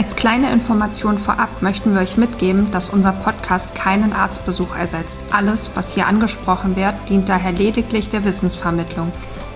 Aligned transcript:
Als 0.00 0.16
kleine 0.16 0.50
Information 0.50 1.18
vorab 1.18 1.60
möchten 1.60 1.92
wir 1.92 2.00
euch 2.00 2.16
mitgeben, 2.16 2.70
dass 2.70 2.88
unser 2.88 3.12
Podcast 3.12 3.74
keinen 3.74 4.14
Arztbesuch 4.14 4.74
ersetzt. 4.74 5.20
Alles, 5.30 5.76
was 5.76 5.92
hier 5.92 6.06
angesprochen 6.06 6.74
wird, 6.74 6.94
dient 7.10 7.28
daher 7.28 7.52
lediglich 7.52 8.08
der 8.08 8.24
Wissensvermittlung. 8.24 9.12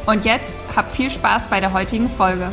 Und 0.06 0.27
jetzt 0.27 0.55
habt 0.77 0.92
viel 0.92 1.09
Spaß 1.09 1.48
bei 1.48 1.60
der 1.60 1.72
heutigen 1.72 2.10
Folge. 2.10 2.52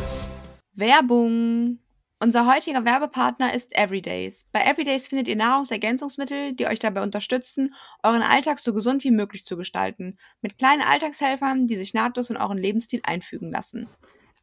Werbung! 0.72 1.80
Unser 2.18 2.50
heutiger 2.50 2.86
Werbepartner 2.86 3.52
ist 3.52 3.76
Everydays. 3.76 4.46
Bei 4.52 4.62
Everydays 4.62 5.08
findet 5.08 5.28
ihr 5.28 5.36
Nahrungsergänzungsmittel, 5.36 6.54
die 6.54 6.68
euch 6.68 6.78
dabei 6.78 7.02
unterstützen, 7.02 7.74
euren 8.02 8.22
Alltag 8.22 8.60
so 8.60 8.72
gesund 8.72 9.04
wie 9.04 9.10
möglich 9.10 9.44
zu 9.44 9.58
gestalten. 9.58 10.16
Mit 10.40 10.56
kleinen 10.56 10.80
Alltagshelfern, 10.80 11.66
die 11.66 11.76
sich 11.76 11.92
nahtlos 11.92 12.30
in 12.30 12.38
euren 12.38 12.56
Lebensstil 12.56 13.00
einfügen 13.02 13.50
lassen. 13.50 13.86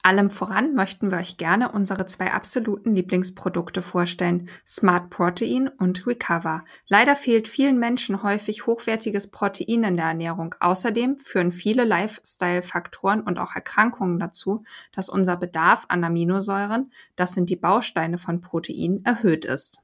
Allem 0.01 0.29
voran 0.29 0.75
möchten 0.75 1.11
wir 1.11 1.17
euch 1.17 1.35
gerne 1.35 1.73
unsere 1.73 2.05
zwei 2.05 2.31
absoluten 2.31 2.91
Lieblingsprodukte 2.91 3.81
vorstellen, 3.81 4.49
Smart 4.65 5.09
Protein 5.09 5.67
und 5.67 6.07
Recover. 6.07 6.63
Leider 6.87 7.17
fehlt 7.17 7.49
vielen 7.49 7.79
Menschen 7.79 8.23
häufig 8.23 8.65
hochwertiges 8.65 9.29
Protein 9.29 9.83
in 9.83 9.97
der 9.97 10.05
Ernährung. 10.05 10.55
Außerdem 10.61 11.17
führen 11.17 11.51
viele 11.51 11.83
Lifestyle-Faktoren 11.83 13.19
und 13.21 13.39
auch 13.39 13.55
Erkrankungen 13.55 14.19
dazu, 14.19 14.63
dass 14.93 15.09
unser 15.09 15.35
Bedarf 15.35 15.83
an 15.89 16.05
Aminosäuren, 16.05 16.93
das 17.17 17.33
sind 17.33 17.49
die 17.49 17.57
Bausteine 17.57 18.17
von 18.17 18.39
Protein, 18.39 19.01
erhöht 19.03 19.43
ist. 19.43 19.81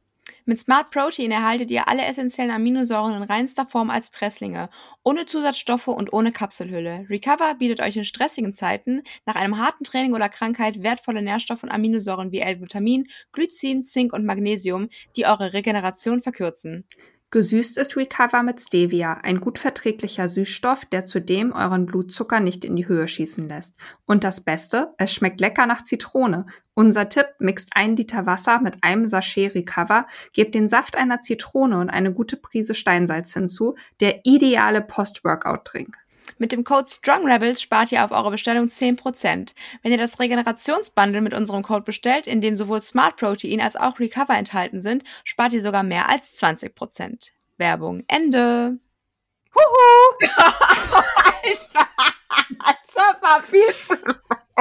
Mit 0.48 0.60
Smart 0.60 0.92
Protein 0.92 1.32
erhaltet 1.32 1.72
ihr 1.72 1.88
alle 1.88 2.04
essentiellen 2.04 2.52
Aminosäuren 2.52 3.16
in 3.16 3.24
reinster 3.24 3.66
Form 3.66 3.90
als 3.90 4.12
Presslinge, 4.12 4.70
ohne 5.04 5.26
Zusatzstoffe 5.26 5.88
und 5.88 6.14
ohne 6.14 6.32
Kapselhülle. 6.32 7.08
Recover 7.10 7.56
bietet 7.56 7.80
euch 7.80 7.98
in 7.98 8.06
stressigen 8.06 8.54
Zeiten 8.54 9.02
nach 9.26 9.36
einem 9.36 9.58
harten 9.58 9.84
Training 9.84 10.14
oder 10.14 10.30
Krankheit 10.30 10.84
wertvolle 10.84 11.24
Nährstoffe 11.24 11.64
und 11.64 11.72
Aminosäuren 11.72 12.32
wie 12.32 12.42
L-Glutamin, 12.42 13.08
Glycin, 13.32 13.86
Zink 13.86 14.14
und 14.14 14.26
Magnesium, 14.26 14.90
die 15.16 15.26
eure 15.26 15.54
Regeneration 15.54 16.22
verkürzen. 16.22 16.86
Gesüßt 17.36 17.78
ist 17.78 17.98
Recover 17.98 18.44
mit 18.44 18.62
Stevia, 18.62 19.16
ein 19.22 19.42
gut 19.42 19.60
verträglicher 19.60 20.30
Süßstoff, 20.30 20.86
der 20.86 21.06
zudem 21.06 21.52
euren 21.52 21.86
Blutzucker 21.86 22.40
nicht 22.40 22.64
in 22.64 22.78
die 22.78 22.88
Höhe 22.88 23.10
schießen 23.10 23.46
lässt. 23.46 23.76
Und 24.06 24.24
das 24.24 24.40
Beste, 24.40 24.94
es 24.98 25.12
schmeckt 25.12 25.42
lecker 25.42 25.66
nach 25.66 25.84
Zitrone. 25.84 26.46
Unser 26.76 27.10
Tipp, 27.10 27.26
mixt 27.40 27.72
ein 27.76 27.98
Liter 27.98 28.26
Wasser 28.26 28.62
mit 28.62 28.86
einem 28.86 29.06
Sachet 29.06 29.54
Recover, 29.54 30.08
gebt 30.32 30.56
den 30.56 30.70
Saft 30.70 30.96
einer 30.96 31.22
Zitrone 31.24 31.78
und 31.78 31.90
eine 31.90 32.14
gute 32.14 32.38
Prise 32.38 32.74
Steinsalz 32.74 33.34
hinzu, 33.34 33.76
der 34.00 34.22
ideale 34.24 34.82
Post-Workout-Drink. 34.82 35.98
Mit 36.38 36.52
dem 36.52 36.64
Code 36.64 36.90
StrongRebels 36.90 37.62
spart 37.62 37.92
ihr 37.92 38.04
auf 38.04 38.12
eure 38.12 38.32
Bestellung 38.32 38.68
10%. 38.68 39.54
Wenn 39.82 39.92
ihr 39.92 39.98
das 39.98 40.20
Regenerationsbundle 40.20 41.22
mit 41.22 41.34
unserem 41.34 41.64
Code 41.64 41.84
bestellt, 41.84 42.28
in 42.28 42.42
dem 42.42 42.58
sowohl 42.58 42.82
Smart 42.82 43.16
Protein 43.18 43.62
als 43.62 43.76
auch 43.76 44.00
Recover 44.00 44.36
enthalten 44.36 44.82
sind, 44.82 45.04
spart 45.24 45.54
ihr 45.54 45.62
sogar 45.62 45.84
mehr 45.84 46.10
als 46.10 46.42
20%. 46.42 47.32
Werbung 47.58 48.04
Ende. 48.08 48.80
Huhu! 49.56 50.18
das 52.94 53.22
war 53.22 53.42
viel 53.44 53.74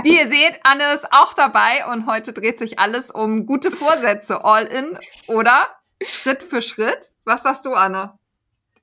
Wie 0.03 0.19
ihr 0.19 0.29
seht, 0.29 0.59
Anne 0.63 0.95
ist 0.95 1.13
auch 1.13 1.35
dabei 1.35 1.87
und 1.93 2.07
heute 2.07 2.33
dreht 2.33 2.59
sich 2.59 2.79
alles 2.79 3.11
um 3.11 3.47
gute 3.47 3.71
Vorsätze, 3.71 4.45
all 4.45 4.67
in, 4.67 4.99
oder? 5.27 5.69
Schritt 6.03 6.43
für 6.43 6.63
Schritt. 6.63 7.11
Was 7.25 7.43
sagst 7.43 7.67
du, 7.67 7.75
Anne? 7.75 8.13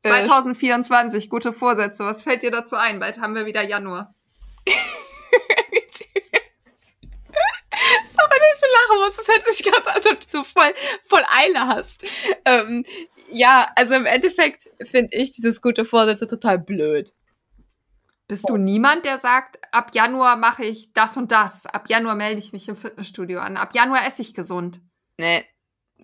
2024, 0.01 1.29
gute 1.29 1.53
Vorsätze. 1.53 2.05
Was 2.05 2.23
fällt 2.23 2.43
dir 2.43 2.51
dazu 2.51 2.75
ein? 2.75 2.99
Bald 2.99 3.19
haben 3.19 3.35
wir 3.35 3.45
wieder 3.45 3.61
Januar. 3.61 4.15
Sorry, 8.05 8.39
dass 8.39 8.53
ich 8.53 8.59
so 8.59 8.65
lachen 8.73 9.03
muss. 9.03 9.15
Das 9.17 9.27
hört 9.27 9.53
sich 9.53 9.63
gerade 9.63 9.87
an, 9.87 10.17
als 10.17 10.27
du 10.27 10.43
voll, 10.43 10.73
voll 11.03 11.23
Eile 11.29 11.67
hast. 11.67 12.03
Ähm, 12.45 12.85
ja, 13.31 13.71
also 13.75 13.93
im 13.93 14.05
Endeffekt 14.05 14.69
finde 14.83 15.15
ich 15.17 15.33
dieses 15.33 15.61
gute 15.61 15.85
Vorsätze 15.85 16.27
total 16.27 16.59
blöd. 16.59 17.13
Bist 18.27 18.49
du 18.49 18.57
niemand, 18.57 19.05
der 19.05 19.17
sagt, 19.17 19.59
ab 19.73 19.91
Januar 19.93 20.37
mache 20.37 20.63
ich 20.63 20.93
das 20.93 21.17
und 21.17 21.31
das. 21.31 21.65
Ab 21.65 21.89
Januar 21.89 22.15
melde 22.15 22.39
ich 22.39 22.53
mich 22.53 22.67
im 22.69 22.77
Fitnessstudio 22.77 23.39
an. 23.39 23.57
Ab 23.57 23.75
Januar 23.75 24.05
esse 24.07 24.21
ich 24.21 24.33
gesund. 24.33 24.81
Nee, 25.17 25.45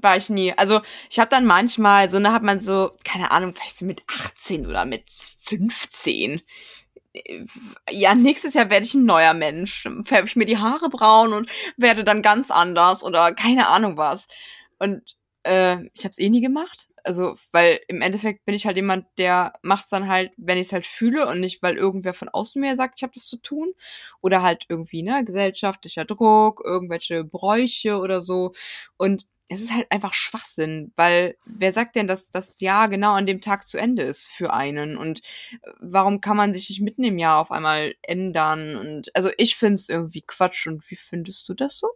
war 0.01 0.17
ich 0.17 0.29
nie. 0.29 0.53
Also 0.53 0.81
ich 1.09 1.19
habe 1.19 1.29
dann 1.29 1.45
manchmal, 1.45 2.09
so 2.09 2.19
ne, 2.19 2.31
hat 2.31 2.43
man 2.43 2.59
so, 2.59 2.91
keine 3.03 3.31
Ahnung, 3.31 3.53
vielleicht 3.53 3.77
so 3.77 3.85
mit 3.85 4.03
18 4.07 4.67
oder 4.67 4.85
mit 4.85 5.03
15. 5.41 6.41
Ja, 7.89 8.13
nächstes 8.15 8.53
Jahr 8.53 8.69
werde 8.69 8.85
ich 8.85 8.93
ein 8.93 9.05
neuer 9.05 9.33
Mensch. 9.33 9.83
Dann 9.83 10.03
färbe 10.03 10.27
ich 10.27 10.35
mir 10.35 10.45
die 10.45 10.57
Haare 10.57 10.89
braun 10.89 11.33
und 11.33 11.49
werde 11.77 12.03
dann 12.03 12.21
ganz 12.21 12.51
anders 12.51 13.03
oder 13.03 13.33
keine 13.33 13.67
Ahnung 13.67 13.97
was. 13.97 14.27
Und 14.79 15.15
äh, 15.43 15.85
ich 15.93 16.03
habe 16.03 16.09
es 16.11 16.19
eh 16.19 16.29
nie 16.29 16.41
gemacht. 16.41 16.89
Also, 17.03 17.37
weil 17.51 17.79
im 17.87 18.01
Endeffekt 18.01 18.43
bin 18.45 18.53
ich 18.53 18.65
halt 18.65 18.75
jemand, 18.75 19.05
der 19.17 19.53
macht's 19.61 19.89
dann 19.89 20.09
halt, 20.09 20.33
wenn 20.37 20.57
ich 20.57 20.67
es 20.67 20.73
halt 20.73 20.85
fühle 20.85 21.27
und 21.27 21.39
nicht, 21.39 21.63
weil 21.63 21.77
irgendwer 21.77 22.13
von 22.13 22.27
außen 22.29 22.59
mir 22.59 22.75
sagt, 22.75 22.95
ich 22.97 23.03
habe 23.03 23.13
das 23.13 23.27
zu 23.27 23.37
tun. 23.37 23.73
Oder 24.21 24.41
halt 24.43 24.65
irgendwie, 24.69 25.03
ne, 25.03 25.23
gesellschaftlicher 25.23 26.05
Druck, 26.05 26.61
irgendwelche 26.65 27.23
Bräuche 27.23 27.97
oder 27.99 28.21
so. 28.21 28.51
Und 28.97 29.25
es 29.49 29.61
ist 29.61 29.73
halt 29.73 29.91
einfach 29.91 30.13
Schwachsinn, 30.13 30.91
weil 30.95 31.37
wer 31.45 31.71
sagt 31.71 31.95
denn, 31.95 32.07
dass 32.07 32.31
das 32.31 32.59
Jahr 32.59 32.89
genau 32.89 33.13
an 33.13 33.25
dem 33.25 33.39
Tag 33.39 33.65
zu 33.65 33.77
Ende 33.77 34.03
ist 34.03 34.27
für 34.27 34.53
einen? 34.53 34.97
Und 34.97 35.21
äh, 35.61 35.71
warum 35.79 36.21
kann 36.21 36.37
man 36.37 36.53
sich 36.53 36.69
nicht 36.69 36.81
mitten 36.81 37.03
im 37.03 37.17
Jahr 37.17 37.39
auf 37.39 37.51
einmal 37.51 37.95
ändern? 38.01 38.75
Und 38.75 39.15
also 39.15 39.29
ich 39.37 39.55
finde 39.55 39.75
es 39.75 39.89
irgendwie 39.89 40.21
Quatsch. 40.21 40.67
Und 40.67 40.89
wie 40.89 40.95
findest 40.95 41.47
du 41.47 41.53
das 41.53 41.79
so? 41.79 41.89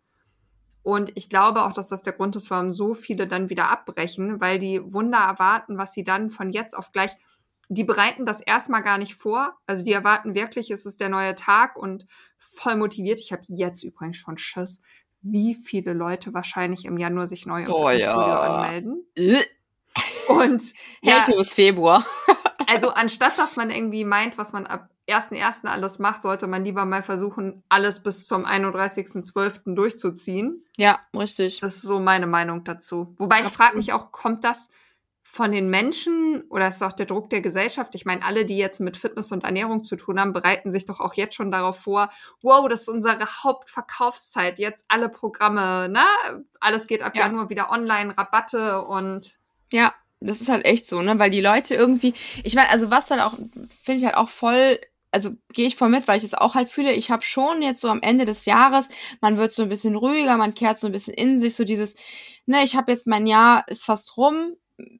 Und 0.83 1.13
ich 1.15 1.31
glaube 1.31 1.65
auch, 1.65 1.73
dass 1.73 1.89
das 1.89 2.03
der 2.03 2.13
Grund 2.13 2.37
ist, 2.37 2.51
warum 2.51 2.73
so 2.73 2.93
viele 2.93 3.27
dann 3.27 3.49
wieder 3.49 3.71
abbrechen, 3.71 4.39
weil 4.39 4.59
die 4.59 4.83
Wunder 4.93 5.19
erwarten, 5.19 5.79
was 5.79 5.95
sie 5.95 6.05
dann 6.05 6.29
von 6.29 6.51
jetzt 6.51 6.77
auf 6.77 6.93
gleich, 6.93 7.17
die 7.71 7.85
bereiten 7.85 8.27
das 8.27 8.43
erstmal 8.43 8.83
gar 8.83 8.99
nicht 8.99 9.15
vor. 9.15 9.55
Also 9.67 9.83
die 9.83 9.93
erwarten 9.93 10.35
wirklich, 10.35 10.71
es 10.71 10.85
ist 10.85 11.01
der 11.01 11.09
neue 11.09 11.35
Tag 11.35 11.77
und 11.77 12.07
voll 12.37 12.77
motiviert. 12.77 13.19
Ich 13.19 13.33
habe 13.33 13.43
jetzt 13.47 13.83
übrigens 13.83 14.19
schon 14.19 14.37
Schiss, 14.37 14.83
wie 15.23 15.55
viele 15.55 15.95
Leute 15.95 16.35
wahrscheinlich 16.35 16.85
im 16.85 16.99
Januar 16.99 17.29
sich 17.29 17.47
neu 17.47 17.63
im 17.63 17.71
oh, 17.71 17.89
Fitnessstudio 17.89 18.29
ja. 18.29 18.41
anmelden. 18.41 19.07
Und 20.29 20.63
ja, 21.01 21.27
Februar. 21.45 22.05
Also 22.69 22.91
anstatt 22.91 23.39
dass 23.39 23.57
man 23.57 23.71
irgendwie 23.71 24.05
meint, 24.05 24.39
was 24.39 24.53
man 24.53 24.67
ab 24.67 24.89
1.1. 25.09 25.67
alles 25.67 25.99
macht, 25.99 26.23
sollte 26.23 26.47
man 26.47 26.65
lieber 26.65 26.85
mal 26.85 27.03
versuchen, 27.03 27.63
alles 27.69 28.03
bis 28.03 28.27
zum 28.27 28.47
31.12. 28.47 29.75
durchzuziehen. 29.75 30.65
Ja, 30.77 31.01
richtig. 31.17 31.61
Das 31.61 31.77
ist 31.77 31.83
so 31.83 32.01
meine 32.01 32.27
Meinung 32.27 32.65
dazu. 32.65 33.15
Wobei 33.19 33.41
ich 33.41 33.49
frage 33.49 33.77
mich 33.77 33.93
auch, 33.93 34.13
kommt 34.13 34.45
das 34.45 34.71
von 35.35 35.51
den 35.51 35.69
Menschen 35.69 36.43
oder 36.49 36.69
ist 36.69 36.77
es 36.77 36.83
auch 36.83 36.93
der 36.93 37.07
Druck 37.07 37.29
der 37.29 37.41
Gesellschaft? 37.41 37.95
Ich 37.97 38.07
meine, 38.07 38.25
alle, 38.25 38.47
die 38.47 38.57
jetzt 38.57 38.79
mit 38.79 38.97
Fitness 38.97 39.33
und 39.33 39.43
Ernährung 39.43 39.83
zu 39.83 39.97
tun 39.97 40.21
haben, 40.21 40.33
bereiten 40.33 40.71
sich 40.71 40.85
doch 40.85 41.01
auch 41.01 41.15
jetzt 41.15 41.35
schon 41.35 41.51
darauf 41.51 41.81
vor, 41.81 42.09
wow, 42.41 42.69
das 42.69 42.83
ist 42.83 42.89
unsere 42.89 43.19
Hauptverkaufszeit, 43.43 44.61
jetzt 44.61 44.85
alle 44.87 45.09
Programme, 45.09 45.89
ne? 45.89 46.05
Alles 46.61 46.87
geht 46.87 47.03
ab 47.03 47.17
ja. 47.17 47.23
Januar 47.23 47.51
wieder 47.51 47.71
online, 47.73 48.17
Rabatte 48.17 48.83
und 48.83 49.35
ja, 49.73 49.93
das 50.27 50.41
ist 50.41 50.49
halt 50.49 50.65
echt 50.65 50.89
so, 50.89 51.03
ne? 51.03 51.19
Weil 51.19 51.31
die 51.31 51.41
Leute 51.41 51.75
irgendwie, 51.75 52.15
ich 52.43 52.55
meine, 52.55 52.71
also 52.71 52.91
was 52.91 53.09
soll 53.09 53.21
auch, 53.21 53.35
finde 53.83 54.01
ich 54.01 54.05
halt 54.05 54.17
auch 54.17 54.29
voll 54.29 54.79
also 55.15 55.31
gehe 55.53 55.69
ich 55.69 55.77
voll 55.77 55.91
mit, 55.91 56.09
weil 56.09 56.19
ich 56.19 56.25
es 56.25 56.35
auch 56.35 56.57
halt 56.57 56.69
fühle, 56.69 56.93
ich 56.93 57.11
habe 57.11 57.23
schon 57.23 57.63
jetzt 57.63 57.81
so 57.81 57.89
am 57.89 58.03
Ende 58.03 58.25
des 58.25 58.47
Jahres, 58.47 58.89
man 59.21 59.39
wird 59.39 59.53
so 59.53 59.63
ein 59.63 59.69
bisschen 59.69 59.95
ruhiger, 59.95 60.37
man 60.37 60.55
kehrt 60.55 60.81
so 60.81 60.89
ein 60.89 60.93
bisschen 60.93 61.15
in 61.15 61.41
sich, 61.41 61.55
so 61.55 61.63
dieses, 61.63 61.95
ne, 62.47 62.65
ich 62.65 62.75
habe 62.75 62.91
jetzt 62.91 63.07
mein 63.07 63.29
Jahr 63.29 63.65
ist 63.69 63.85
fast 63.85 64.17
rum, 64.17 64.57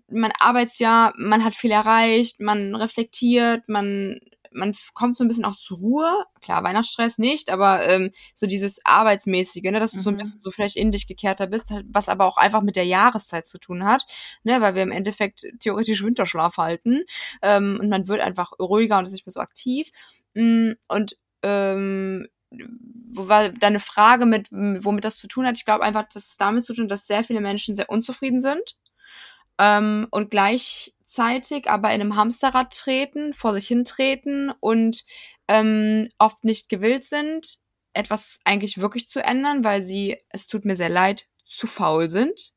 mein 0.09 0.33
Arbeitsjahr, 0.39 1.15
man 1.17 1.45
hat 1.45 1.57
viel 1.57 1.73
erreicht, 1.73 2.41
man 2.41 2.77
reflektiert, 2.77 3.69
man 3.69 4.21
man 4.55 4.75
kommt 4.95 5.17
so 5.17 5.25
ein 5.25 5.29
bisschen 5.29 5.45
auch 5.45 5.57
zur 5.57 5.79
Ruhe. 5.79 6.25
Klar, 6.41 6.63
Weihnachtsstress 6.63 7.19
nicht, 7.19 7.51
aber 7.51 7.87
ähm, 7.89 8.11
so 8.35 8.47
dieses 8.47 8.81
Arbeitsmäßige, 8.85 9.63
ne, 9.65 9.81
dass 9.81 9.93
du 9.93 9.99
mhm. 9.99 10.03
so 10.03 10.11
ein 10.11 10.15
mhm. 10.15 10.19
bisschen 10.19 10.41
so 10.43 10.51
vielleicht 10.51 10.77
in 10.77 10.93
dich 10.93 11.07
gekehrter 11.07 11.47
bist, 11.47 11.71
halt, 11.71 11.87
was 11.91 12.09
aber 12.09 12.25
auch 12.27 12.37
einfach 12.37 12.63
mit 12.63 12.77
der 12.77 12.87
Jahreszeit 12.87 13.47
zu 13.47 13.59
tun 13.59 13.85
hat, 13.85 14.07
ne, 14.45 14.61
weil 14.61 14.75
wir 14.75 14.83
im 14.83 14.93
Endeffekt 14.93 15.45
theoretisch 15.61 16.03
Winterschlaf 16.03 16.57
halten 16.57 17.03
ähm, 17.43 17.79
und 17.81 17.89
man 17.89 18.09
wird 18.09 18.21
einfach 18.21 18.53
ruhiger 18.59 18.99
und 18.99 19.05
ist 19.05 19.13
nicht 19.13 19.27
mehr 19.27 19.33
so 19.33 19.41
aktiv. 19.41 19.91
Mm, 20.35 20.73
und 20.89 21.17
ähm, 21.43 22.29
wo 23.13 23.29
war 23.29 23.49
deine 23.49 23.81
Frage 23.81 24.27
mit, 24.27 24.49
womit 24.51 25.05
das 25.05 25.19
zu 25.19 25.27
tun 25.29 25.47
hat? 25.47 25.57
Ich 25.57 25.65
glaube 25.65 25.85
einfach, 25.85 26.05
dass 26.09 26.29
es 26.29 26.37
damit 26.37 26.65
zu 26.65 26.75
tun 26.75 26.85
hat, 26.85 26.93
dass 26.93 27.07
sehr 27.07 27.25
viele 27.25 27.41
Menschen 27.41 27.75
sehr 27.75 27.91
unzufrieden 27.91 28.41
sind 28.41 28.77
ähm, 29.59 30.07
und 30.11 30.31
gleich 30.31 30.94
gleichzeitig 31.15 31.71
aber 31.71 31.89
in 31.89 32.01
einem 32.01 32.17
Hamsterrad 32.17 32.77
treten, 32.77 33.35
vor 33.35 33.53
sich 33.55 33.69
hintreten 33.69 34.53
und 34.61 35.05
ähm, 35.49 36.09
oft 36.19 36.45
nicht 36.45 36.69
gewillt 36.69 37.05
sind, 37.05 37.59
etwas 37.93 38.41
eigentlich 38.45 38.79
wirklich 38.79 39.09
zu 39.09 39.23
ändern, 39.23 39.65
weil 39.65 39.83
sie, 39.83 40.17
es 40.31 40.47
tut 40.47 40.65
mir 40.65 40.77
sehr 40.77 40.89
leid, 40.89 41.27
zu 41.45 41.67
faul 41.67 42.11
sind, 42.11 42.53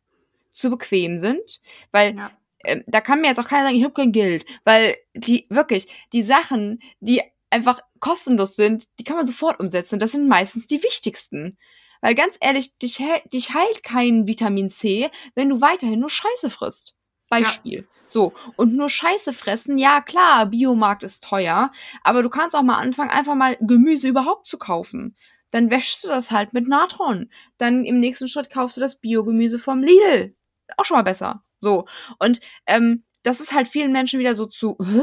zu 0.53 0.69
bequem 0.69 1.17
sind, 1.17 1.61
weil 1.91 2.15
ja. 2.15 2.31
äh, 2.59 2.81
da 2.87 3.01
kann 3.01 3.21
mir 3.21 3.27
jetzt 3.27 3.39
auch 3.39 3.47
keiner 3.47 3.65
sagen, 3.65 3.77
ich 3.77 3.83
habe 3.83 3.93
kein 3.93 4.11
Geld, 4.11 4.45
weil 4.63 4.97
die 5.13 5.45
wirklich 5.49 5.87
die 6.13 6.23
Sachen, 6.23 6.79
die 6.99 7.21
einfach 7.49 7.81
kostenlos 7.99 8.55
sind, 8.55 8.87
die 8.99 9.03
kann 9.03 9.17
man 9.17 9.27
sofort 9.27 9.59
umsetzen. 9.59 9.99
Das 9.99 10.11
sind 10.11 10.27
meistens 10.27 10.67
die 10.67 10.83
wichtigsten. 10.83 11.57
Weil 12.01 12.13
ganz 12.13 12.37
ehrlich, 12.41 12.77
dich, 12.77 13.01
dich 13.33 13.53
heilt 13.53 13.83
kein 13.83 14.27
Vitamin 14.27 14.69
C, 14.69 15.09
wenn 15.35 15.49
du 15.49 15.61
weiterhin 15.61 15.99
nur 15.99 16.09
Scheiße 16.09 16.49
frisst. 16.49 16.95
Beispiel. 17.29 17.79
Ja. 17.79 17.96
So, 18.07 18.33
und 18.55 18.73
nur 18.73 18.89
Scheiße 18.89 19.33
fressen, 19.33 19.77
ja 19.77 19.99
klar, 19.99 20.45
Biomarkt 20.45 21.03
ist 21.03 21.23
teuer, 21.23 21.71
aber 22.03 22.23
du 22.23 22.29
kannst 22.29 22.55
auch 22.55 22.63
mal 22.63 22.77
anfangen, 22.77 23.09
einfach 23.09 23.35
mal 23.35 23.57
Gemüse 23.59 24.07
überhaupt 24.07 24.47
zu 24.47 24.57
kaufen. 24.57 25.17
Dann 25.51 25.69
wäschst 25.69 26.03
du 26.03 26.07
das 26.07 26.31
halt 26.31 26.53
mit 26.53 26.67
Natron. 26.67 27.29
Dann 27.57 27.83
im 27.83 27.99
nächsten 27.99 28.27
Schritt 28.27 28.49
kaufst 28.49 28.77
du 28.77 28.81
das 28.81 28.95
Biogemüse 28.97 29.59
vom 29.59 29.81
Lidl. 29.81 30.33
Auch 30.77 30.85
schon 30.85 30.97
mal 30.97 31.03
besser. 31.03 31.43
So. 31.59 31.85
Und 32.19 32.39
ähm, 32.65 33.03
das 33.23 33.41
ist 33.41 33.53
halt 33.53 33.67
vielen 33.67 33.91
Menschen 33.91 34.19
wieder 34.19 34.35
so 34.35 34.45
zu, 34.45 34.77
hä? 34.81 35.01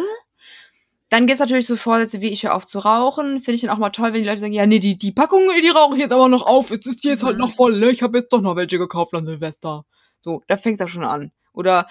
Dann 1.11 1.27
gibt's 1.27 1.41
natürlich 1.41 1.67
so 1.67 1.77
Vorsätze 1.77 2.23
wie 2.23 2.31
ich 2.31 2.43
höre 2.45 2.55
auf 2.55 2.67
zu 2.67 2.79
rauchen. 2.79 3.41
Finde 3.41 3.55
ich 3.55 3.61
dann 3.61 3.71
auch 3.71 3.79
mal 3.79 3.91
toll, 3.91 4.12
wenn 4.12 4.23
die 4.23 4.29
Leute 4.29 4.41
sagen, 4.41 4.53
ja, 4.53 4.67
nee, 4.67 4.81
die, 4.81 4.99
die 4.99 5.12
Packung, 5.12 5.43
die 5.62 5.69
rauche 5.69 5.95
ich 5.95 6.01
jetzt 6.01 6.12
aber 6.12 6.29
noch 6.29 6.45
auf. 6.45 6.71
Jetzt 6.71 6.87
ist 6.87 7.05
die 7.05 7.09
jetzt 7.09 7.23
halt 7.23 7.37
mhm. 7.37 7.43
noch 7.43 7.51
voll, 7.51 7.79
ne? 7.79 7.91
Ich 7.91 8.03
habe 8.03 8.19
jetzt 8.19 8.33
doch 8.33 8.41
noch 8.41 8.56
welche 8.56 8.79
gekauft 8.79 9.15
an 9.15 9.27
Silvester. 9.27 9.85
So, 10.21 10.43
da 10.49 10.56
fängt's 10.56 10.83
auch 10.83 10.89
schon 10.89 11.05
an. 11.05 11.33
Oder 11.53 11.87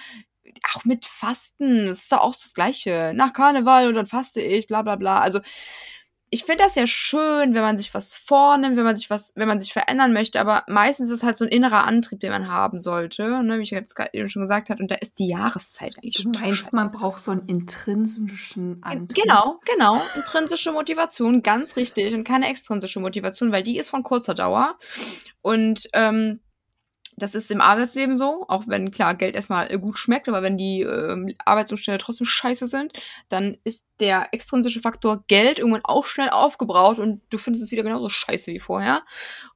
auch 0.73 0.85
mit 0.85 1.05
Fasten, 1.05 1.87
das 1.87 1.99
ist 1.99 2.11
doch 2.11 2.19
auch 2.19 2.33
das 2.33 2.53
Gleiche. 2.53 3.13
Nach 3.15 3.33
Karneval 3.33 3.87
und 3.87 3.95
dann 3.95 4.07
faste 4.07 4.41
ich, 4.41 4.67
bla 4.67 4.81
bla 4.81 4.95
bla. 4.95 5.19
Also 5.19 5.39
ich 6.33 6.45
finde 6.45 6.63
das 6.63 6.73
ja 6.73 6.87
schön, 6.87 7.53
wenn 7.53 7.61
man 7.61 7.77
sich 7.77 7.93
was 7.93 8.15
vornimmt, 8.15 8.75
wenn 8.75 8.83
man 8.83 8.95
sich 8.95 9.11
was, 9.11 9.33
wenn 9.35 9.47
man 9.47 9.59
sich 9.59 9.71
verändern 9.71 10.13
möchte, 10.13 10.39
aber 10.39 10.63
meistens 10.67 11.09
ist 11.09 11.17
es 11.17 11.23
halt 11.23 11.37
so 11.37 11.45
ein 11.45 11.51
innerer 11.51 11.83
Antrieb, 11.83 12.21
den 12.21 12.31
man 12.31 12.47
haben 12.47 12.79
sollte, 12.79 13.43
ne, 13.43 13.59
wie 13.59 13.61
ich 13.61 13.69
jetzt 13.69 13.95
gerade 13.95 14.09
eben 14.13 14.27
schon 14.27 14.41
gesagt 14.41 14.71
habe, 14.71 14.81
und 14.81 14.89
da 14.89 14.95
ist 14.95 15.19
die 15.19 15.27
Jahreszeit 15.27 15.95
eigentlich 15.95 16.17
schon. 16.17 16.31
Du 16.31 16.39
meinst, 16.39 16.73
man 16.73 16.91
braucht 16.91 17.23
so 17.23 17.29
einen 17.29 17.45
intrinsischen 17.45 18.81
Antrieb. 18.81 19.23
Genau, 19.23 19.59
genau, 19.63 20.01
intrinsische 20.15 20.71
Motivation, 20.71 21.43
ganz 21.43 21.75
richtig, 21.75 22.15
und 22.15 22.23
keine 22.23 22.49
extrinsische 22.49 22.99
Motivation, 22.99 23.51
weil 23.51 23.61
die 23.61 23.77
ist 23.77 23.91
von 23.91 24.01
kurzer 24.01 24.33
Dauer. 24.33 24.79
Und 25.43 25.87
ähm, 25.93 26.39
das 27.17 27.35
ist 27.35 27.51
im 27.51 27.61
Arbeitsleben 27.61 28.17
so, 28.17 28.45
auch 28.47 28.63
wenn 28.67 28.91
klar 28.91 29.15
Geld 29.15 29.35
erstmal 29.35 29.77
gut 29.79 29.97
schmeckt, 29.97 30.27
aber 30.27 30.41
wenn 30.41 30.57
die 30.57 30.81
äh, 30.81 31.35
Arbeitsumstände 31.45 31.97
trotzdem 31.97 32.25
scheiße 32.25 32.67
sind, 32.67 32.93
dann 33.29 33.57
ist 33.63 33.85
der 33.99 34.29
extrinsische 34.31 34.81
Faktor 34.81 35.23
Geld 35.27 35.59
irgendwann 35.59 35.85
auch 35.85 36.05
schnell 36.05 36.29
aufgebraucht 36.29 36.99
und 36.99 37.21
du 37.29 37.37
findest 37.37 37.65
es 37.65 37.71
wieder 37.71 37.83
genauso 37.83 38.09
scheiße 38.09 38.51
wie 38.51 38.59
vorher. 38.59 39.03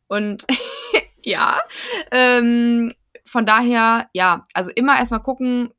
Und 0.08 0.46
ja, 1.24 1.60
ähm, 2.12 2.92
von 3.26 3.46
daher, 3.46 4.08
ja, 4.14 4.48
also 4.54 4.72
immer 4.72 4.98
erstmal 4.98 5.24
gucken, 5.24 5.74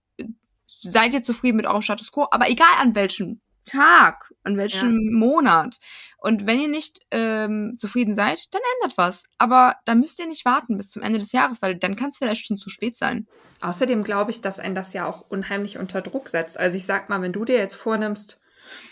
seid 0.66 1.14
ihr 1.14 1.22
zufrieden 1.22 1.56
mit 1.56 1.66
eurem 1.66 1.82
Status 1.82 2.12
quo, 2.12 2.26
aber 2.30 2.48
egal 2.48 2.68
an 2.78 2.94
welchem 2.94 3.40
Tag, 3.68 4.32
an 4.42 4.56
welchem 4.56 5.10
ja. 5.10 5.18
Monat. 5.18 5.78
Und 6.18 6.46
wenn 6.46 6.60
ihr 6.60 6.68
nicht 6.68 7.00
ähm, 7.10 7.76
zufrieden 7.78 8.14
seid, 8.14 8.52
dann 8.52 8.62
ändert 8.76 8.98
was. 8.98 9.24
Aber 9.38 9.76
da 9.84 9.94
müsst 9.94 10.18
ihr 10.18 10.26
nicht 10.26 10.44
warten 10.44 10.76
bis 10.76 10.90
zum 10.90 11.02
Ende 11.02 11.18
des 11.18 11.32
Jahres, 11.32 11.62
weil 11.62 11.76
dann 11.76 11.96
kann 11.96 12.10
es 12.10 12.18
vielleicht 12.18 12.46
schon 12.46 12.58
zu 12.58 12.70
spät 12.70 12.98
sein. 12.98 13.26
Außerdem 13.60 14.04
glaube 14.04 14.30
ich, 14.30 14.40
dass 14.40 14.60
ein 14.60 14.74
das 14.74 14.92
ja 14.92 15.06
auch 15.06 15.22
unheimlich 15.28 15.78
unter 15.78 16.00
Druck 16.00 16.28
setzt. 16.28 16.58
Also 16.58 16.76
ich 16.76 16.86
sag 16.86 17.08
mal, 17.08 17.22
wenn 17.22 17.32
du 17.32 17.44
dir 17.44 17.56
jetzt 17.56 17.74
vornimmst, 17.74 18.40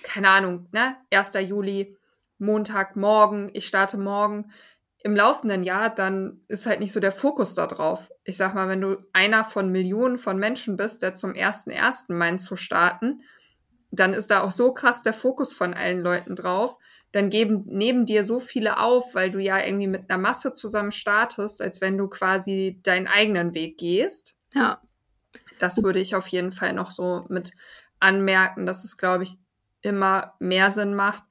keine 0.02 0.28
Ahnung, 0.30 0.68
ne, 0.72 0.96
1. 1.12 1.34
Juli, 1.48 1.96
Montag, 2.38 2.96
morgen, 2.96 3.50
ich 3.52 3.66
starte 3.66 3.96
morgen, 3.96 4.50
im 5.06 5.14
laufenden 5.14 5.62
Jahr, 5.62 5.90
dann 5.90 6.40
ist 6.48 6.66
halt 6.66 6.80
nicht 6.80 6.92
so 6.92 6.98
der 6.98 7.12
Fokus 7.12 7.54
da 7.54 7.66
drauf. 7.66 8.10
Ich 8.24 8.36
sag 8.36 8.54
mal, 8.54 8.68
wenn 8.68 8.80
du 8.80 8.96
einer 9.12 9.44
von 9.44 9.70
Millionen 9.70 10.18
von 10.18 10.36
Menschen 10.36 10.76
bist, 10.76 11.02
der 11.02 11.14
zum 11.14 11.34
ersten 11.34 11.70
ersten 11.70 12.18
meint 12.18 12.42
zu 12.42 12.56
starten, 12.56 13.22
dann 13.90 14.12
ist 14.14 14.30
da 14.30 14.42
auch 14.42 14.50
so 14.50 14.72
krass 14.72 15.02
der 15.02 15.12
Fokus 15.12 15.52
von 15.52 15.74
allen 15.74 16.00
Leuten 16.00 16.36
drauf, 16.36 16.76
dann 17.12 17.30
geben 17.30 17.64
neben 17.66 18.04
dir 18.04 18.24
so 18.24 18.40
viele 18.40 18.80
auf, 18.80 19.14
weil 19.14 19.30
du 19.30 19.40
ja 19.40 19.64
irgendwie 19.64 19.86
mit 19.86 20.10
einer 20.10 20.18
Masse 20.18 20.52
zusammen 20.52 20.92
startest, 20.92 21.62
als 21.62 21.80
wenn 21.80 21.96
du 21.96 22.08
quasi 22.08 22.80
deinen 22.82 23.06
eigenen 23.06 23.54
Weg 23.54 23.78
gehst. 23.78 24.36
Ja. 24.54 24.80
Das 25.58 25.82
würde 25.82 26.00
ich 26.00 26.14
auf 26.14 26.26
jeden 26.28 26.52
Fall 26.52 26.72
noch 26.72 26.90
so 26.90 27.24
mit 27.28 27.52
anmerken, 28.00 28.66
dass 28.66 28.84
es, 28.84 28.96
glaube 28.96 29.24
ich, 29.24 29.38
immer 29.80 30.34
mehr 30.40 30.70
Sinn 30.70 30.94
macht, 30.94 31.22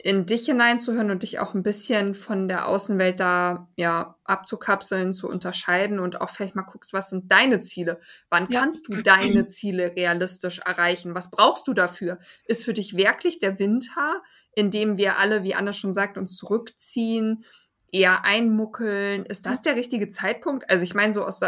in 0.00 0.26
dich 0.26 0.44
hineinzuhören 0.44 1.10
und 1.10 1.24
dich 1.24 1.40
auch 1.40 1.54
ein 1.54 1.64
bisschen 1.64 2.14
von 2.14 2.46
der 2.46 2.68
Außenwelt 2.68 3.18
da 3.18 3.68
ja 3.76 4.16
abzukapseln, 4.24 5.12
zu 5.12 5.28
unterscheiden 5.28 5.98
und 5.98 6.20
auch 6.20 6.30
vielleicht 6.30 6.54
mal 6.54 6.62
guckst, 6.62 6.92
was 6.92 7.10
sind 7.10 7.32
deine 7.32 7.60
Ziele? 7.60 8.00
Wann 8.30 8.46
ja. 8.48 8.60
kannst 8.60 8.88
du 8.88 9.02
deine 9.02 9.46
Ziele 9.46 9.96
realistisch 9.96 10.60
erreichen? 10.60 11.16
Was 11.16 11.30
brauchst 11.30 11.66
du 11.66 11.74
dafür? 11.74 12.18
Ist 12.44 12.64
für 12.64 12.74
dich 12.74 12.96
wirklich 12.96 13.40
der 13.40 13.58
Winter, 13.58 14.22
in 14.54 14.70
dem 14.70 14.98
wir 14.98 15.18
alle, 15.18 15.42
wie 15.42 15.56
Anna 15.56 15.72
schon 15.72 15.94
sagt, 15.94 16.16
uns 16.16 16.36
zurückziehen, 16.36 17.44
eher 17.90 18.24
einmuckeln? 18.24 19.26
Ist 19.26 19.46
das 19.46 19.62
der 19.62 19.74
richtige 19.74 20.08
Zeitpunkt? 20.08 20.70
Also 20.70 20.84
ich 20.84 20.94
meine, 20.94 21.12
so 21.12 21.24
aus, 21.24 21.40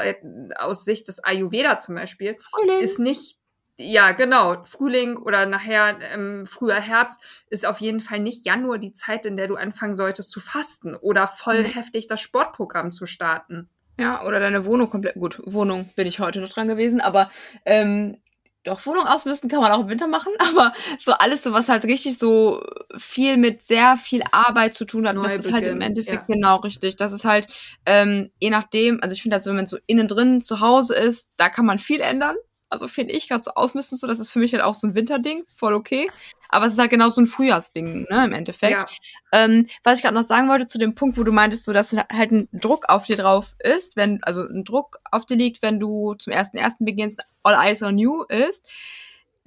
aus 0.57 0.85
Sicht 0.85 1.07
des 1.07 1.23
Ayurveda 1.23 1.79
zum 1.79 1.95
Beispiel, 1.95 2.37
Frühling. 2.41 2.81
ist 2.81 2.99
nicht 2.99 3.40
ja, 3.81 4.13
genau. 4.13 4.63
Frühling 4.65 5.17
oder 5.17 5.47
nachher 5.47 5.99
ähm, 6.13 6.47
früher 6.47 6.81
Herbst 6.81 7.19
ist 7.49 7.67
auf 7.67 7.81
jeden 7.81 8.01
Fall 8.01 8.21
nicht 8.21 8.45
Januar 8.45 8.79
die 8.79 8.93
Zeit, 8.93 9.25
in 9.25 9.37
der 9.37 9.49
du 9.49 9.57
anfangen 9.57 9.95
solltest 9.95 10.31
zu 10.31 10.39
fasten 10.39 10.95
oder 10.95 11.27
voll 11.27 11.63
mhm. 11.63 11.67
heftig 11.67 12.07
das 12.07 12.21
Sportprogramm 12.21 12.93
zu 12.93 13.07
starten. 13.07 13.69
Ja, 13.99 14.25
oder 14.25 14.39
deine 14.39 14.65
Wohnung 14.65 14.91
komplett. 14.91 15.15
Gut, 15.15 15.41
Wohnung 15.45 15.89
bin 15.97 16.07
ich 16.07 16.21
heute 16.21 16.41
noch 16.41 16.51
dran 16.51 16.69
gewesen, 16.69 17.01
aber 17.01 17.31
ähm, 17.65 18.19
doch, 18.65 18.85
Wohnung 18.85 19.07
ausmisten 19.07 19.49
kann 19.49 19.63
man 19.63 19.73
auch 19.73 19.81
im 19.81 19.89
Winter 19.89 20.07
machen, 20.07 20.33
aber 20.39 20.75
so 20.99 21.13
alles, 21.13 21.43
so 21.43 21.53
was 21.53 21.71
halt 21.71 21.85
richtig 21.85 22.19
so 22.19 22.63
viel 22.99 23.39
mit 23.39 23.65
sehr 23.65 23.97
viel 23.97 24.23
Arbeit 24.31 24.75
zu 24.75 24.85
tun 24.85 25.09
hat, 25.09 25.17
Neu 25.17 25.23
das 25.23 25.47
ist 25.47 25.53
halt 25.53 25.67
im 25.67 25.81
Endeffekt 25.81 26.29
ja. 26.29 26.35
genau 26.35 26.57
richtig. 26.57 26.97
Das 26.97 27.13
ist 27.13 27.25
halt, 27.25 27.49
ähm, 27.87 28.31
je 28.39 28.51
nachdem, 28.51 29.03
also 29.03 29.15
ich 29.15 29.23
finde 29.23 29.37
halt 29.37 29.45
so, 29.45 29.51
wenn 29.51 29.57
man 29.57 29.67
so 29.67 29.79
innen 29.87 30.09
drin 30.09 30.43
zu 30.43 30.61
Hause 30.61 30.95
ist, 30.95 31.29
da 31.39 31.49
kann 31.49 31.65
man 31.65 31.79
viel 31.79 32.01
ändern. 32.01 32.37
Also 32.71 32.89
finde 32.89 33.15
ich 33.15 33.29
gerade 33.29 33.43
so 33.43 33.51
ausmisten, 33.53 33.99
so, 33.99 34.07
das 34.07 34.21
ist 34.21 34.33
für 34.33 34.39
mich 34.39 34.53
halt 34.53 34.63
auch 34.63 34.75
so 34.75 34.87
ein 34.87 34.95
Winterding, 34.95 35.45
voll 35.55 35.75
okay. 35.75 36.07
Aber 36.49 36.67
es 36.67 36.73
ist 36.73 36.79
halt 36.79 36.91
genau 36.91 37.09
so 37.09 37.21
ein 37.21 37.27
Frühjahrsding, 37.27 38.07
ne, 38.09 38.25
im 38.25 38.33
Endeffekt. 38.33 38.73
Ja. 38.73 38.87
Ähm, 39.33 39.67
was 39.85 39.99
ich 39.99 40.03
gerade 40.03 40.15
noch 40.15 40.25
sagen 40.25 40.49
wollte 40.49 40.67
zu 40.67 40.79
dem 40.79 40.95
Punkt, 40.95 41.19
wo 41.19 41.25
du 41.25 41.33
meintest, 41.33 41.65
so, 41.65 41.73
dass 41.73 41.93
halt 41.93 42.31
ein 42.31 42.49
Druck 42.53 42.89
auf 42.89 43.07
dir 43.07 43.17
drauf 43.17 43.55
ist, 43.59 43.97
wenn, 43.97 44.23
also 44.23 44.43
ein 44.43 44.65
Druck 44.65 44.99
auf 45.11 45.27
dir 45.27 45.37
liegt, 45.37 45.63
wenn 45.63 45.79
du 45.79 46.15
zum 46.15 46.33
ersten 46.33 46.57
ersten 46.57 46.85
beginnst, 46.85 47.23
all 47.43 47.55
eyes 47.55 47.83
on 47.83 47.99
you 47.99 48.23
ist. 48.25 48.69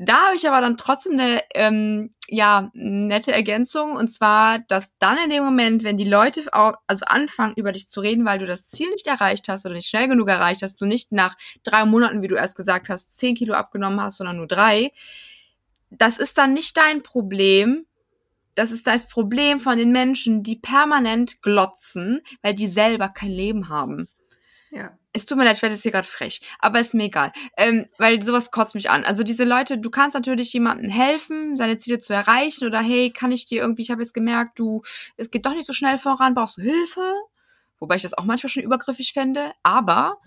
Da 0.06 0.26
habe 0.26 0.36
ich 0.36 0.48
aber 0.48 0.62
dann 0.62 0.78
trotzdem 0.78 1.14
eine 1.14 1.42
ähm, 1.54 2.14
ja 2.28 2.70
nette 2.74 3.32
Ergänzung 3.32 3.96
und 3.96 4.12
zwar, 4.12 4.60
dass 4.60 4.94
dann 5.00 5.18
in 5.18 5.30
dem 5.30 5.44
Moment, 5.44 5.84
wenn 5.84 5.98
die 5.98 6.04
Leute 6.04 6.42
auch, 6.52 6.74
also 6.88 7.06
anfangen 7.06 7.54
über 7.56 7.72
dich 7.72 7.90
zu 7.90 8.02
reden, 8.02 8.26
weil 8.26 8.40
du 8.40 8.46
das 8.46 8.70
Ziel 8.70 8.90
nicht 8.90 9.08
erreicht 9.08 9.48
hast 9.48 9.66
oder 9.66 9.76
nicht 9.76 9.88
schnell 9.88 10.08
genug 10.08 10.30
erreicht 10.30 10.62
hast, 10.62 10.82
du 10.82 10.86
nicht 10.86 11.12
nach 11.12 11.36
drei 11.64 11.86
Monaten, 11.86 12.22
wie 12.22 12.28
du 12.28 12.36
erst 12.36 12.56
gesagt 12.56 12.90
hast, 12.90 13.18
zehn 13.18 13.36
Kilo 13.36 13.54
abgenommen 13.54 14.02
hast, 14.02 14.18
sondern 14.18 14.38
nur 14.38 14.48
drei, 14.48 14.92
das 15.90 16.18
ist 16.18 16.38
dann 16.38 16.54
nicht 16.54 16.76
dein 16.78 17.04
Problem. 17.04 17.86
Das 18.56 18.72
ist 18.72 18.86
das 18.86 19.08
Problem 19.08 19.60
von 19.60 19.78
den 19.78 19.92
Menschen, 19.92 20.44
die 20.44 20.56
permanent 20.56 21.42
glotzen, 21.42 22.22
weil 22.42 22.54
die 22.54 22.68
selber 22.68 23.10
kein 23.10 23.32
Leben 23.32 23.70
haben. 23.70 24.08
Ja. 24.70 24.98
Es 25.14 25.26
tut 25.26 25.38
mir 25.38 25.46
leid, 25.46 25.58
ich 25.58 25.62
werde 25.62 25.76
jetzt 25.76 25.84
hier 25.84 25.92
gerade 25.92 26.08
frech, 26.08 26.42
aber 26.60 26.80
ist 26.80 26.94
mir 26.94 27.06
egal, 27.06 27.32
ähm, 27.56 27.88
weil 27.98 28.22
sowas 28.24 28.52
kotzt 28.52 28.76
mich 28.76 28.90
an. 28.90 29.06
Also 29.06 29.24
diese 29.24 29.44
Leute, 29.44 29.78
du 29.78 29.90
kannst 29.90 30.16
natürlich 30.16 30.52
jemandem 30.52 30.90
helfen, 30.90 31.56
seine 31.56 31.78
Ziele 31.78 32.00
zu 32.00 32.14
erreichen 32.14 32.68
oder 32.68 32.82
hey, 32.82 33.12
kann 33.12 33.32
ich 33.32 33.46
dir 33.46 33.62
irgendwie, 33.62 33.84
ich 33.84 33.92
habe 33.92 34.02
jetzt 34.02 34.14
gemerkt, 34.14 34.58
du, 34.58 34.82
es 35.16 35.30
geht 35.30 35.46
doch 35.46 35.54
nicht 35.54 35.68
so 35.68 35.74
schnell 35.74 36.00
voran, 36.00 36.34
brauchst 36.34 36.58
du 36.58 36.62
Hilfe? 36.64 37.14
Wobei 37.80 37.96
ich 37.96 38.02
das 38.02 38.14
auch 38.14 38.26
manchmal 38.26 38.50
schon 38.50 38.64
übergriffig 38.64 39.14
fände, 39.14 39.52
aber 39.62 40.18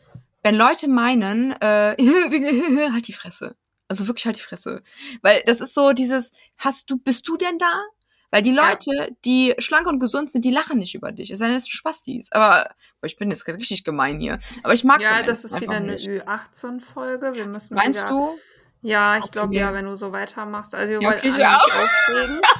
wenn 0.43 0.55
Leute 0.55 0.89
meinen, 0.89 1.53
äh, 1.61 1.97
halt 2.93 3.09
die 3.09 3.13
Fresse. 3.13 3.57
Also 3.89 4.07
wirklich 4.07 4.27
halt 4.27 4.37
die 4.37 4.43
Fresse. 4.43 4.83
Weil 5.23 5.43
das 5.47 5.61
ist 5.61 5.75
so 5.75 5.93
dieses, 5.93 6.33
hast 6.57 6.91
du, 6.91 6.99
bist 6.99 7.27
du 7.29 7.37
denn 7.37 7.59
da? 7.59 7.83
Weil 8.31 8.43
die 8.43 8.53
Leute, 8.53 8.91
ja. 8.95 9.07
die 9.25 9.55
schlank 9.59 9.87
und 9.87 10.01
gesund 10.01 10.31
sind, 10.31 10.45
die 10.45 10.51
lachen 10.51 10.79
nicht 10.79 10.95
über 10.95 11.13
dich. 11.13 11.31
Es 11.31 11.39
sei 11.39 11.47
denn, 11.47 11.57
es 11.57 11.65
sind 11.65 11.73
Spastis. 11.73 12.33
Aber 12.33 12.71
boah, 13.01 13.07
ich 13.07 13.17
bin 13.17 13.31
jetzt 13.31 13.47
richtig 13.47 13.85
gemein 13.85 14.21
hier. 14.21 14.39
Aber 14.63 14.75
ich 14.75 14.85
mag 14.85 15.01
Ja, 15.01 15.23
das 15.23 15.45
ist 15.45 15.61
wieder 15.61 15.73
eine 15.73 15.97
Ü18-Folge. 15.97 17.35
Wir 17.35 17.47
müssen 17.47 17.75
Meinst 17.75 18.01
wieder, 18.01 18.09
du? 18.09 18.39
Ja, 18.83 19.19
ich 19.19 19.31
glaube 19.31 19.55
ja, 19.55 19.73
wenn 19.73 19.85
du 19.85 19.97
so 19.97 20.13
weitermachst. 20.13 20.75
Also 20.75 20.95
wir 20.95 21.01
Ja, 21.01 21.11
wollen 21.11 21.21
ich 21.23 21.45
auch. 21.45 21.65
aufregen. 21.65 22.41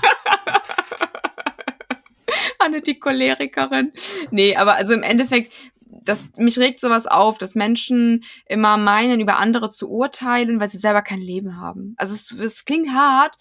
Anne, 2.59 2.81
die 2.81 2.99
Cholerikerin. 2.99 3.93
Nee, 4.31 4.57
aber 4.57 4.75
also 4.75 4.93
im 4.93 5.03
Endeffekt, 5.03 5.53
das, 5.85 6.27
mich 6.37 6.59
regt 6.59 6.81
sowas 6.81 7.07
auf, 7.07 7.39
dass 7.39 7.55
Menschen 7.55 8.25
immer 8.47 8.77
meinen, 8.77 9.21
über 9.21 9.39
andere 9.39 9.71
zu 9.71 9.91
urteilen, 9.91 10.61
weil 10.61 10.71
sie 10.71 10.79
selber 10.79 11.03
kein 11.03 11.21
Leben 11.21 11.61
haben. 11.61 11.95
Also 11.97 12.15
es, 12.15 12.31
es 12.33 12.65
klingt 12.65 12.93
hart, 12.93 13.37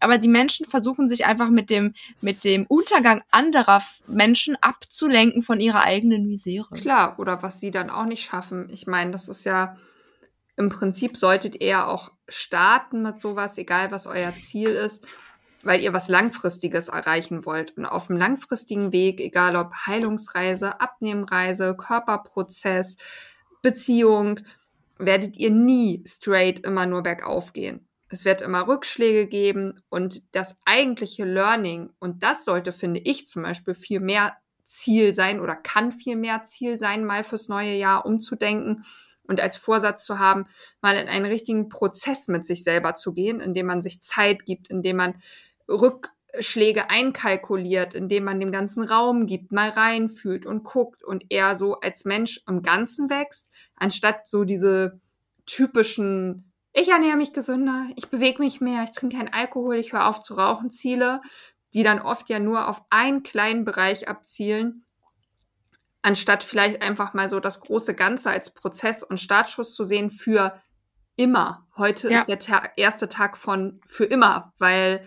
aber 0.00 0.18
die 0.18 0.28
Menschen 0.28 0.66
versuchen 0.66 1.08
sich 1.08 1.26
einfach 1.26 1.50
mit 1.50 1.70
dem, 1.70 1.94
mit 2.20 2.44
dem 2.44 2.66
Untergang 2.66 3.22
anderer 3.30 3.82
Menschen 4.06 4.56
abzulenken 4.60 5.42
von 5.42 5.60
ihrer 5.60 5.82
eigenen 5.82 6.26
Misere. 6.26 6.74
Klar, 6.76 7.18
oder 7.18 7.42
was 7.42 7.60
sie 7.60 7.70
dann 7.70 7.90
auch 7.90 8.04
nicht 8.04 8.24
schaffen. 8.24 8.68
Ich 8.70 8.86
meine, 8.86 9.10
das 9.10 9.28
ist 9.28 9.44
ja 9.44 9.76
im 10.58 10.70
Prinzip 10.70 11.16
solltet 11.16 11.60
ihr 11.62 11.86
auch 11.86 12.10
starten 12.28 13.02
mit 13.02 13.20
sowas, 13.20 13.56
egal 13.58 13.92
was 13.92 14.08
euer 14.08 14.34
Ziel 14.34 14.70
ist, 14.70 15.06
weil 15.62 15.80
ihr 15.80 15.92
was 15.92 16.08
Langfristiges 16.08 16.88
erreichen 16.88 17.46
wollt. 17.46 17.76
Und 17.76 17.86
auf 17.86 18.08
dem 18.08 18.16
langfristigen 18.16 18.92
Weg, 18.92 19.20
egal 19.20 19.54
ob 19.54 19.72
Heilungsreise, 19.86 20.80
Abnehmreise, 20.80 21.76
Körperprozess, 21.76 22.96
Beziehung, 23.62 24.40
werdet 24.98 25.36
ihr 25.36 25.50
nie 25.50 26.02
straight 26.06 26.60
immer 26.60 26.86
nur 26.86 27.04
bergauf 27.04 27.52
gehen. 27.52 27.87
Es 28.10 28.24
wird 28.24 28.40
immer 28.40 28.66
Rückschläge 28.66 29.26
geben 29.26 29.80
und 29.90 30.22
das 30.34 30.56
eigentliche 30.64 31.24
Learning, 31.24 31.90
und 31.98 32.22
das 32.22 32.44
sollte, 32.44 32.72
finde 32.72 33.00
ich 33.00 33.26
zum 33.26 33.42
Beispiel, 33.42 33.74
viel 33.74 34.00
mehr 34.00 34.36
Ziel 34.64 35.14
sein 35.14 35.40
oder 35.40 35.56
kann 35.56 35.92
viel 35.92 36.16
mehr 36.16 36.42
Ziel 36.44 36.76
sein, 36.76 37.04
mal 37.04 37.24
fürs 37.24 37.48
neue 37.48 37.74
Jahr 37.74 38.04
umzudenken 38.06 38.84
und 39.26 39.40
als 39.40 39.56
Vorsatz 39.56 40.04
zu 40.04 40.18
haben, 40.18 40.46
mal 40.80 40.96
in 40.96 41.08
einen 41.08 41.26
richtigen 41.26 41.68
Prozess 41.68 42.28
mit 42.28 42.44
sich 42.44 42.64
selber 42.64 42.94
zu 42.94 43.12
gehen, 43.12 43.40
indem 43.40 43.66
man 43.66 43.82
sich 43.82 44.00
Zeit 44.02 44.46
gibt, 44.46 44.68
indem 44.70 44.96
man 44.96 45.22
Rückschläge 45.68 46.90
einkalkuliert, 46.90 47.94
indem 47.94 48.24
man 48.24 48.40
dem 48.40 48.52
ganzen 48.52 48.82
Raum 48.84 49.26
gibt, 49.26 49.52
mal 49.52 49.68
reinfühlt 49.68 50.46
und 50.46 50.64
guckt 50.64 51.02
und 51.02 51.26
eher 51.30 51.56
so 51.56 51.80
als 51.80 52.04
Mensch 52.04 52.40
im 52.48 52.62
Ganzen 52.62 53.10
wächst, 53.10 53.50
anstatt 53.76 54.28
so 54.28 54.44
diese 54.44 55.00
typischen 55.46 56.47
ich 56.80 56.88
ernähre 56.88 57.16
mich 57.16 57.32
gesünder, 57.32 57.86
ich 57.96 58.08
bewege 58.08 58.42
mich 58.42 58.60
mehr, 58.60 58.84
ich 58.84 58.92
trinke 58.92 59.16
keinen 59.16 59.32
Alkohol, 59.32 59.76
ich 59.76 59.92
höre 59.92 60.06
auf 60.06 60.20
zu 60.20 60.34
rauchen, 60.34 60.70
Ziele, 60.70 61.20
die 61.74 61.82
dann 61.82 62.00
oft 62.00 62.28
ja 62.30 62.38
nur 62.38 62.68
auf 62.68 62.82
einen 62.90 63.22
kleinen 63.22 63.64
Bereich 63.64 64.08
abzielen, 64.08 64.84
anstatt 66.02 66.44
vielleicht 66.44 66.82
einfach 66.82 67.14
mal 67.14 67.28
so 67.28 67.40
das 67.40 67.60
große 67.60 67.94
Ganze 67.94 68.30
als 68.30 68.54
Prozess 68.54 69.02
und 69.02 69.20
Startschuss 69.20 69.74
zu 69.74 69.84
sehen 69.84 70.10
für 70.10 70.60
immer. 71.16 71.66
Heute 71.76 72.10
Ja. 72.10 72.20
ist 72.20 72.28
der 72.28 72.38
Ta 72.38 72.62
erste 72.76 73.08
Tag 73.08 73.36
von 73.36 73.80
für 73.86 74.04
immer, 74.04 74.52
weil 74.58 75.02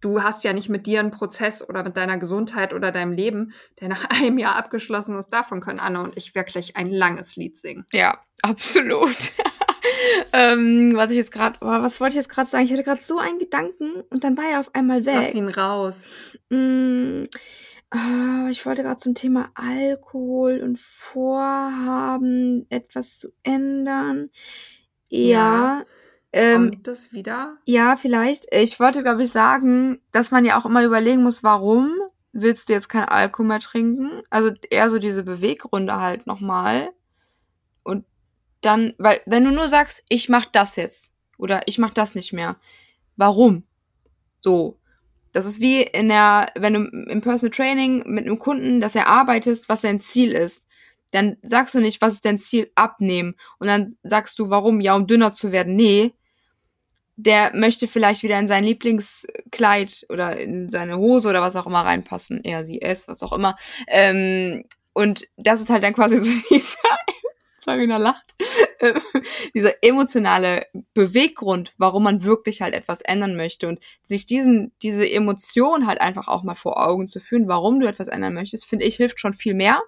du 0.00 0.22
hast 0.22 0.44
ja 0.44 0.52
nicht 0.52 0.68
mit 0.68 0.86
dir 0.86 1.00
einen 1.00 1.10
Prozess 1.10 1.66
oder 1.66 1.82
mit 1.82 1.96
deiner 1.96 2.18
Gesundheit 2.18 2.74
oder 2.74 2.92
deinem 2.92 3.12
Leben, 3.12 3.52
der 3.80 3.88
nach 3.88 4.04
einem 4.10 4.38
Jahr 4.38 4.56
abgeschlossen 4.56 5.16
ist. 5.16 5.30
Davon 5.30 5.60
können 5.60 5.80
Anne 5.80 6.02
und 6.02 6.16
ich 6.16 6.34
wirklich 6.34 6.76
ein 6.76 6.90
langes 6.90 7.36
Lied 7.36 7.56
singen. 7.56 7.86
Ja, 7.92 8.22
absolut. 8.42 9.16
ähm, 10.32 10.92
was 10.94 11.10
ich 11.10 11.16
jetzt 11.16 11.32
gerade, 11.32 11.58
was 11.60 12.00
wollte 12.00 12.12
ich 12.12 12.16
jetzt 12.16 12.28
gerade 12.28 12.50
sagen? 12.50 12.64
Ich 12.64 12.72
hatte 12.72 12.82
gerade 12.84 13.02
so 13.04 13.18
einen 13.18 13.38
Gedanken 13.38 14.02
und 14.10 14.24
dann 14.24 14.36
war 14.36 14.44
er 14.50 14.60
auf 14.60 14.74
einmal 14.74 15.02
Lass 15.02 15.28
weg. 15.28 15.34
ihn 15.34 15.48
raus. 15.48 16.04
Mm, 16.50 17.24
ah, 17.90 18.48
ich 18.50 18.64
wollte 18.66 18.82
gerade 18.82 19.00
zum 19.00 19.14
Thema 19.14 19.50
Alkohol 19.54 20.60
und 20.62 20.78
Vorhaben, 20.78 22.66
etwas 22.70 23.18
zu 23.18 23.28
ändern. 23.42 24.30
Ja. 25.08 25.84
Ähm, 26.32 26.70
Kommt 26.70 26.86
das 26.86 27.12
wieder? 27.12 27.56
ja, 27.64 27.96
vielleicht. 27.96 28.46
Ich 28.52 28.78
wollte, 28.78 29.02
glaube 29.02 29.22
ich, 29.22 29.30
sagen, 29.30 30.00
dass 30.12 30.30
man 30.30 30.44
ja 30.44 30.58
auch 30.58 30.66
immer 30.66 30.84
überlegen 30.84 31.22
muss, 31.22 31.42
warum 31.42 31.92
willst 32.32 32.68
du 32.68 32.74
jetzt 32.74 32.88
kein 32.88 33.04
Alkohol 33.04 33.46
mehr 33.46 33.60
trinken? 33.60 34.22
Also 34.30 34.50
eher 34.70 34.90
so 34.90 34.98
diese 34.98 35.22
Beweggründe 35.22 35.96
halt 35.96 36.26
nochmal. 36.26 36.90
Dann, 38.60 38.94
weil, 38.98 39.20
wenn 39.26 39.44
du 39.44 39.50
nur 39.50 39.68
sagst, 39.68 40.02
ich 40.08 40.28
mach 40.28 40.46
das 40.46 40.76
jetzt 40.76 41.12
oder 41.36 41.62
ich 41.66 41.78
mach 41.78 41.92
das 41.92 42.14
nicht 42.14 42.32
mehr, 42.32 42.56
warum? 43.16 43.64
So. 44.40 44.78
Das 45.32 45.44
ist 45.44 45.60
wie 45.60 45.82
in 45.82 46.08
der, 46.08 46.50
wenn 46.56 46.74
du 46.74 46.80
im 47.10 47.20
Personal 47.20 47.54
Training 47.54 48.04
mit 48.06 48.24
einem 48.24 48.38
Kunden 48.38 48.80
das 48.80 48.94
erarbeitest, 48.94 49.68
was 49.68 49.82
sein 49.82 50.00
Ziel 50.00 50.32
ist. 50.32 50.66
Dann 51.12 51.36
sagst 51.42 51.74
du 51.74 51.80
nicht, 51.80 52.00
was 52.00 52.14
ist 52.14 52.24
dein 52.24 52.38
Ziel? 52.38 52.70
Abnehmen. 52.74 53.34
Und 53.58 53.68
dann 53.68 53.94
sagst 54.02 54.38
du, 54.38 54.50
warum? 54.50 54.80
Ja, 54.80 54.94
um 54.94 55.06
dünner 55.06 55.34
zu 55.34 55.52
werden. 55.52 55.76
Nee. 55.76 56.12
Der 57.16 57.54
möchte 57.54 57.88
vielleicht 57.88 58.22
wieder 58.22 58.38
in 58.38 58.48
sein 58.48 58.64
Lieblingskleid 58.64 60.06
oder 60.08 60.38
in 60.38 60.70
seine 60.70 60.98
Hose 60.98 61.28
oder 61.28 61.40
was 61.40 61.56
auch 61.56 61.66
immer 61.66 61.84
reinpassen. 61.84 62.42
Er, 62.44 62.64
sie, 62.64 62.80
es, 62.80 63.08
was 63.08 63.22
auch 63.22 63.32
immer. 63.32 63.56
Ähm, 63.88 64.64
und 64.92 65.28
das 65.36 65.60
ist 65.60 65.70
halt 65.70 65.82
dann 65.84 65.94
quasi 65.94 66.16
so 66.24 66.32
dieser, 66.50 66.97
Sarina 67.68 67.98
lacht, 67.98 68.34
äh, 68.78 68.94
dieser 69.54 69.82
emotionale 69.82 70.66
Beweggrund, 70.94 71.74
warum 71.76 72.04
man 72.04 72.24
wirklich 72.24 72.62
halt 72.62 72.72
etwas 72.72 73.02
ändern 73.02 73.36
möchte 73.36 73.68
und 73.68 73.78
sich 74.02 74.24
diesen, 74.24 74.72
diese 74.80 75.08
Emotion 75.08 75.86
halt 75.86 76.00
einfach 76.00 76.28
auch 76.28 76.44
mal 76.44 76.54
vor 76.54 76.82
Augen 76.82 77.08
zu 77.08 77.20
führen, 77.20 77.46
warum 77.46 77.78
du 77.78 77.86
etwas 77.86 78.08
ändern 78.08 78.32
möchtest, 78.32 78.64
finde 78.64 78.86
ich, 78.86 78.96
hilft 78.96 79.20
schon 79.20 79.34
viel 79.34 79.52
mehr. 79.52 79.82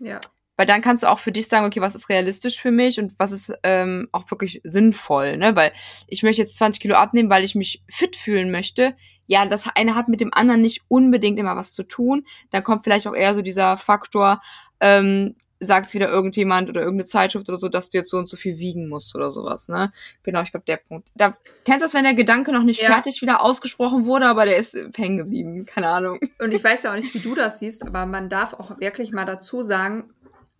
Ja. 0.00 0.18
Weil 0.56 0.66
dann 0.66 0.82
kannst 0.82 1.04
du 1.04 1.10
auch 1.10 1.20
für 1.20 1.30
dich 1.30 1.46
sagen, 1.46 1.64
okay, 1.64 1.80
was 1.80 1.94
ist 1.94 2.08
realistisch 2.08 2.60
für 2.60 2.72
mich 2.72 2.98
und 2.98 3.12
was 3.18 3.30
ist 3.30 3.52
ähm, 3.62 4.08
auch 4.10 4.28
wirklich 4.32 4.60
sinnvoll, 4.64 5.36
ne? 5.36 5.54
Weil 5.54 5.72
ich 6.08 6.24
möchte 6.24 6.42
jetzt 6.42 6.56
20 6.56 6.80
Kilo 6.80 6.96
abnehmen, 6.96 7.30
weil 7.30 7.44
ich 7.44 7.54
mich 7.54 7.84
fit 7.88 8.16
fühlen 8.16 8.50
möchte. 8.50 8.96
Ja, 9.26 9.46
das 9.46 9.64
eine 9.76 9.94
hat 9.94 10.08
mit 10.08 10.20
dem 10.20 10.34
anderen 10.34 10.60
nicht 10.60 10.82
unbedingt 10.88 11.38
immer 11.38 11.54
was 11.54 11.72
zu 11.72 11.84
tun. 11.84 12.26
Dann 12.50 12.64
kommt 12.64 12.82
vielleicht 12.82 13.06
auch 13.06 13.14
eher 13.14 13.34
so 13.34 13.42
dieser 13.42 13.76
Faktor, 13.76 14.42
ähm, 14.80 15.36
sagt 15.64 15.94
wieder 15.94 16.08
irgendjemand 16.08 16.68
oder 16.68 16.80
irgendeine 16.82 17.06
Zeitschrift 17.08 17.48
oder 17.48 17.58
so, 17.58 17.68
dass 17.68 17.88
du 17.90 17.98
jetzt 17.98 18.10
so 18.10 18.16
und 18.18 18.28
so 18.28 18.36
viel 18.36 18.58
wiegen 18.58 18.88
musst 18.88 19.14
oder 19.14 19.30
sowas, 19.30 19.68
ne? 19.68 19.92
Genau, 20.22 20.42
ich 20.42 20.50
glaube, 20.50 20.64
der 20.66 20.76
Punkt. 20.78 21.08
Da 21.14 21.36
kennst 21.64 21.80
du 21.80 21.84
das, 21.86 21.94
wenn 21.94 22.04
der 22.04 22.14
Gedanke 22.14 22.52
noch 22.52 22.62
nicht 22.62 22.80
Ja. 22.82 22.88
fertig 22.92 23.22
wieder 23.22 23.42
ausgesprochen 23.42 24.04
wurde, 24.04 24.26
aber 24.26 24.44
der 24.44 24.56
ist 24.56 24.76
hängen 24.96 25.16
geblieben, 25.18 25.66
keine 25.66 25.88
Ahnung. 25.88 26.18
Und 26.38 26.52
ich 26.52 26.62
weiß 26.62 26.82
ja 26.84 26.92
auch 26.92 26.96
nicht, 26.96 27.14
wie 27.14 27.20
du 27.20 27.34
das 27.34 27.58
siehst, 27.58 27.86
aber 27.86 28.06
man 28.06 28.28
darf 28.28 28.54
auch 28.54 28.78
wirklich 28.80 29.12
mal 29.12 29.24
dazu 29.24 29.62
sagen, 29.62 30.10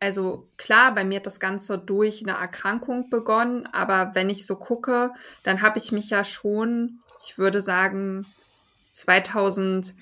also 0.00 0.49
klar, 0.56 0.94
bei 0.94 1.04
mir 1.04 1.16
hat 1.16 1.26
das 1.26 1.38
Ganze 1.38 1.78
durch 1.78 2.23
eine 2.23 2.37
Erkrankung 2.37 3.09
begonnen, 3.09 3.68
aber 3.73 4.11
wenn 4.14 4.30
ich 4.30 4.47
so 4.47 4.56
gucke, 4.56 5.12
dann 5.44 5.62
habe 5.62 5.78
ich 5.78 5.92
mich 5.92 6.11
ja 6.11 6.25
schon, 6.25 6.99
ich 7.25 7.38
würde 7.38 7.61
sagen, 7.61 8.26
2017 8.90 9.94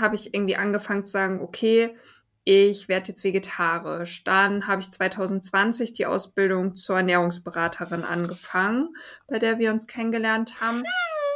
habe 0.00 0.16
ich 0.16 0.34
irgendwie 0.34 0.56
angefangen 0.56 1.06
zu 1.06 1.12
sagen, 1.12 1.40
okay, 1.40 1.96
ich 2.44 2.88
werde 2.88 3.08
jetzt 3.08 3.24
vegetarisch. 3.24 4.22
Dann 4.24 4.66
habe 4.66 4.82
ich 4.82 4.90
2020 4.90 5.94
die 5.94 6.06
Ausbildung 6.06 6.76
zur 6.76 6.96
Ernährungsberaterin 6.96 8.04
angefangen, 8.04 8.94
bei 9.26 9.38
der 9.38 9.58
wir 9.58 9.72
uns 9.72 9.86
kennengelernt 9.86 10.60
haben. 10.60 10.82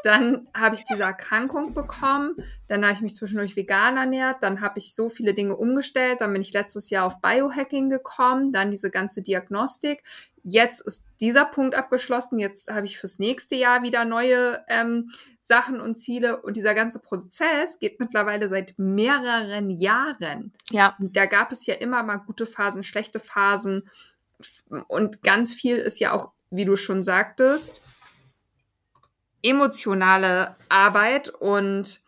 Dann 0.02 0.46
habe 0.56 0.76
ich 0.76 0.84
diese 0.84 1.02
Erkrankung 1.02 1.74
bekommen. 1.74 2.36
Dann 2.68 2.84
habe 2.84 2.94
ich 2.94 3.00
mich 3.00 3.14
zwischendurch 3.14 3.56
vegan 3.56 3.96
ernährt. 3.96 4.42
Dann 4.42 4.60
habe 4.60 4.78
ich 4.78 4.94
so 4.94 5.08
viele 5.08 5.34
Dinge 5.34 5.56
umgestellt. 5.56 6.20
Dann 6.20 6.32
bin 6.32 6.42
ich 6.42 6.52
letztes 6.52 6.90
Jahr 6.90 7.06
auf 7.06 7.20
Biohacking 7.20 7.90
gekommen. 7.90 8.52
Dann 8.52 8.70
diese 8.70 8.90
ganze 8.90 9.22
Diagnostik. 9.22 10.02
Jetzt 10.42 10.80
ist 10.80 11.02
dieser 11.20 11.44
Punkt 11.44 11.74
abgeschlossen. 11.74 12.38
Jetzt 12.38 12.70
habe 12.70 12.86
ich 12.86 12.98
fürs 12.98 13.18
nächste 13.18 13.54
Jahr 13.54 13.82
wieder 13.82 14.04
neue 14.04 14.64
ähm, 14.68 15.10
Sachen 15.40 15.80
und 15.80 15.96
Ziele. 15.96 16.40
Und 16.42 16.56
dieser 16.56 16.74
ganze 16.74 17.00
Prozess 17.00 17.78
geht 17.78 18.00
mittlerweile 18.00 18.48
seit 18.48 18.74
mehreren 18.78 19.70
Jahren. 19.70 20.52
Ja, 20.70 20.96
Und 20.98 21.16
Da 21.16 21.26
gab 21.26 21.52
es 21.52 21.66
ja 21.66 21.74
immer 21.74 22.02
mal 22.02 22.16
gute 22.16 22.46
Phasen, 22.46 22.84
schlechte 22.84 23.20
Phasen. 23.20 23.88
Und 24.88 25.22
ganz 25.22 25.54
viel 25.54 25.76
ist 25.76 26.00
ja 26.00 26.12
auch, 26.12 26.32
wie 26.50 26.64
du 26.64 26.76
schon 26.76 27.02
sagtest, 27.02 27.82
emotionale 29.42 30.56
Arbeit 30.68 31.28
und 31.28 32.02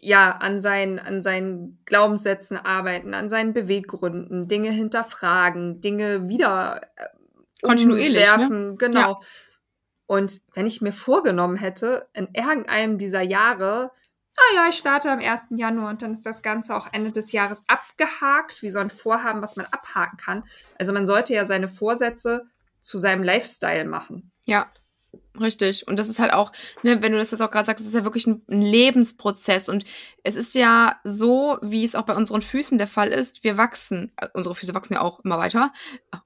ja, 0.00 0.32
an 0.32 0.60
seinen, 0.60 0.98
an 0.98 1.22
seinen 1.22 1.82
Glaubenssätzen 1.84 2.56
arbeiten, 2.56 3.14
an 3.14 3.30
seinen 3.30 3.52
Beweggründen, 3.52 4.48
Dinge 4.48 4.70
hinterfragen, 4.70 5.80
Dinge 5.80 6.28
wieder 6.28 6.80
äh, 6.96 7.06
Kontinuierlich, 7.62 8.24
ne? 8.24 8.32
umwerfen, 8.34 8.78
genau. 8.78 9.00
Ja. 9.00 9.20
Und 10.06 10.40
wenn 10.54 10.66
ich 10.66 10.80
mir 10.80 10.92
vorgenommen 10.92 11.56
hätte, 11.56 12.08
in 12.14 12.28
irgendeinem 12.32 12.98
dieser 12.98 13.20
Jahre, 13.20 13.90
ah 14.36 14.54
ja, 14.54 14.68
ich 14.68 14.76
starte 14.76 15.10
am 15.10 15.18
1. 15.18 15.48
Januar 15.50 15.90
und 15.90 16.00
dann 16.00 16.12
ist 16.12 16.24
das 16.24 16.42
Ganze 16.42 16.74
auch 16.74 16.88
Ende 16.92 17.12
des 17.12 17.32
Jahres 17.32 17.62
abgehakt, 17.66 18.62
wie 18.62 18.70
so 18.70 18.78
ein 18.78 18.90
Vorhaben, 18.90 19.42
was 19.42 19.56
man 19.56 19.66
abhaken 19.66 20.16
kann. 20.16 20.44
Also 20.78 20.92
man 20.92 21.06
sollte 21.06 21.34
ja 21.34 21.44
seine 21.44 21.68
Vorsätze 21.68 22.46
zu 22.80 22.98
seinem 22.98 23.22
Lifestyle 23.22 23.84
machen. 23.84 24.30
Ja, 24.44 24.70
richtig. 25.40 25.86
Und 25.88 25.98
das 25.98 26.08
ist 26.08 26.18
halt 26.18 26.32
auch, 26.32 26.52
ne, 26.82 27.02
wenn 27.02 27.12
du 27.12 27.18
das 27.18 27.30
jetzt 27.30 27.40
auch 27.40 27.50
gerade 27.50 27.66
sagst, 27.66 27.80
das 27.80 27.88
ist 27.88 27.94
ja 27.94 28.04
wirklich 28.04 28.26
ein, 28.26 28.42
ein 28.48 28.62
Lebensprozess. 28.62 29.68
Und 29.68 29.84
es 30.22 30.36
ist 30.36 30.54
ja 30.54 30.96
so, 31.04 31.58
wie 31.62 31.84
es 31.84 31.94
auch 31.94 32.04
bei 32.04 32.14
unseren 32.14 32.42
Füßen 32.42 32.78
der 32.78 32.86
Fall 32.86 33.08
ist, 33.08 33.44
wir 33.44 33.56
wachsen. 33.56 34.12
Äh, 34.16 34.28
unsere 34.34 34.54
Füße 34.54 34.74
wachsen 34.74 34.94
ja 34.94 35.00
auch 35.00 35.20
immer 35.20 35.38
weiter, 35.38 35.72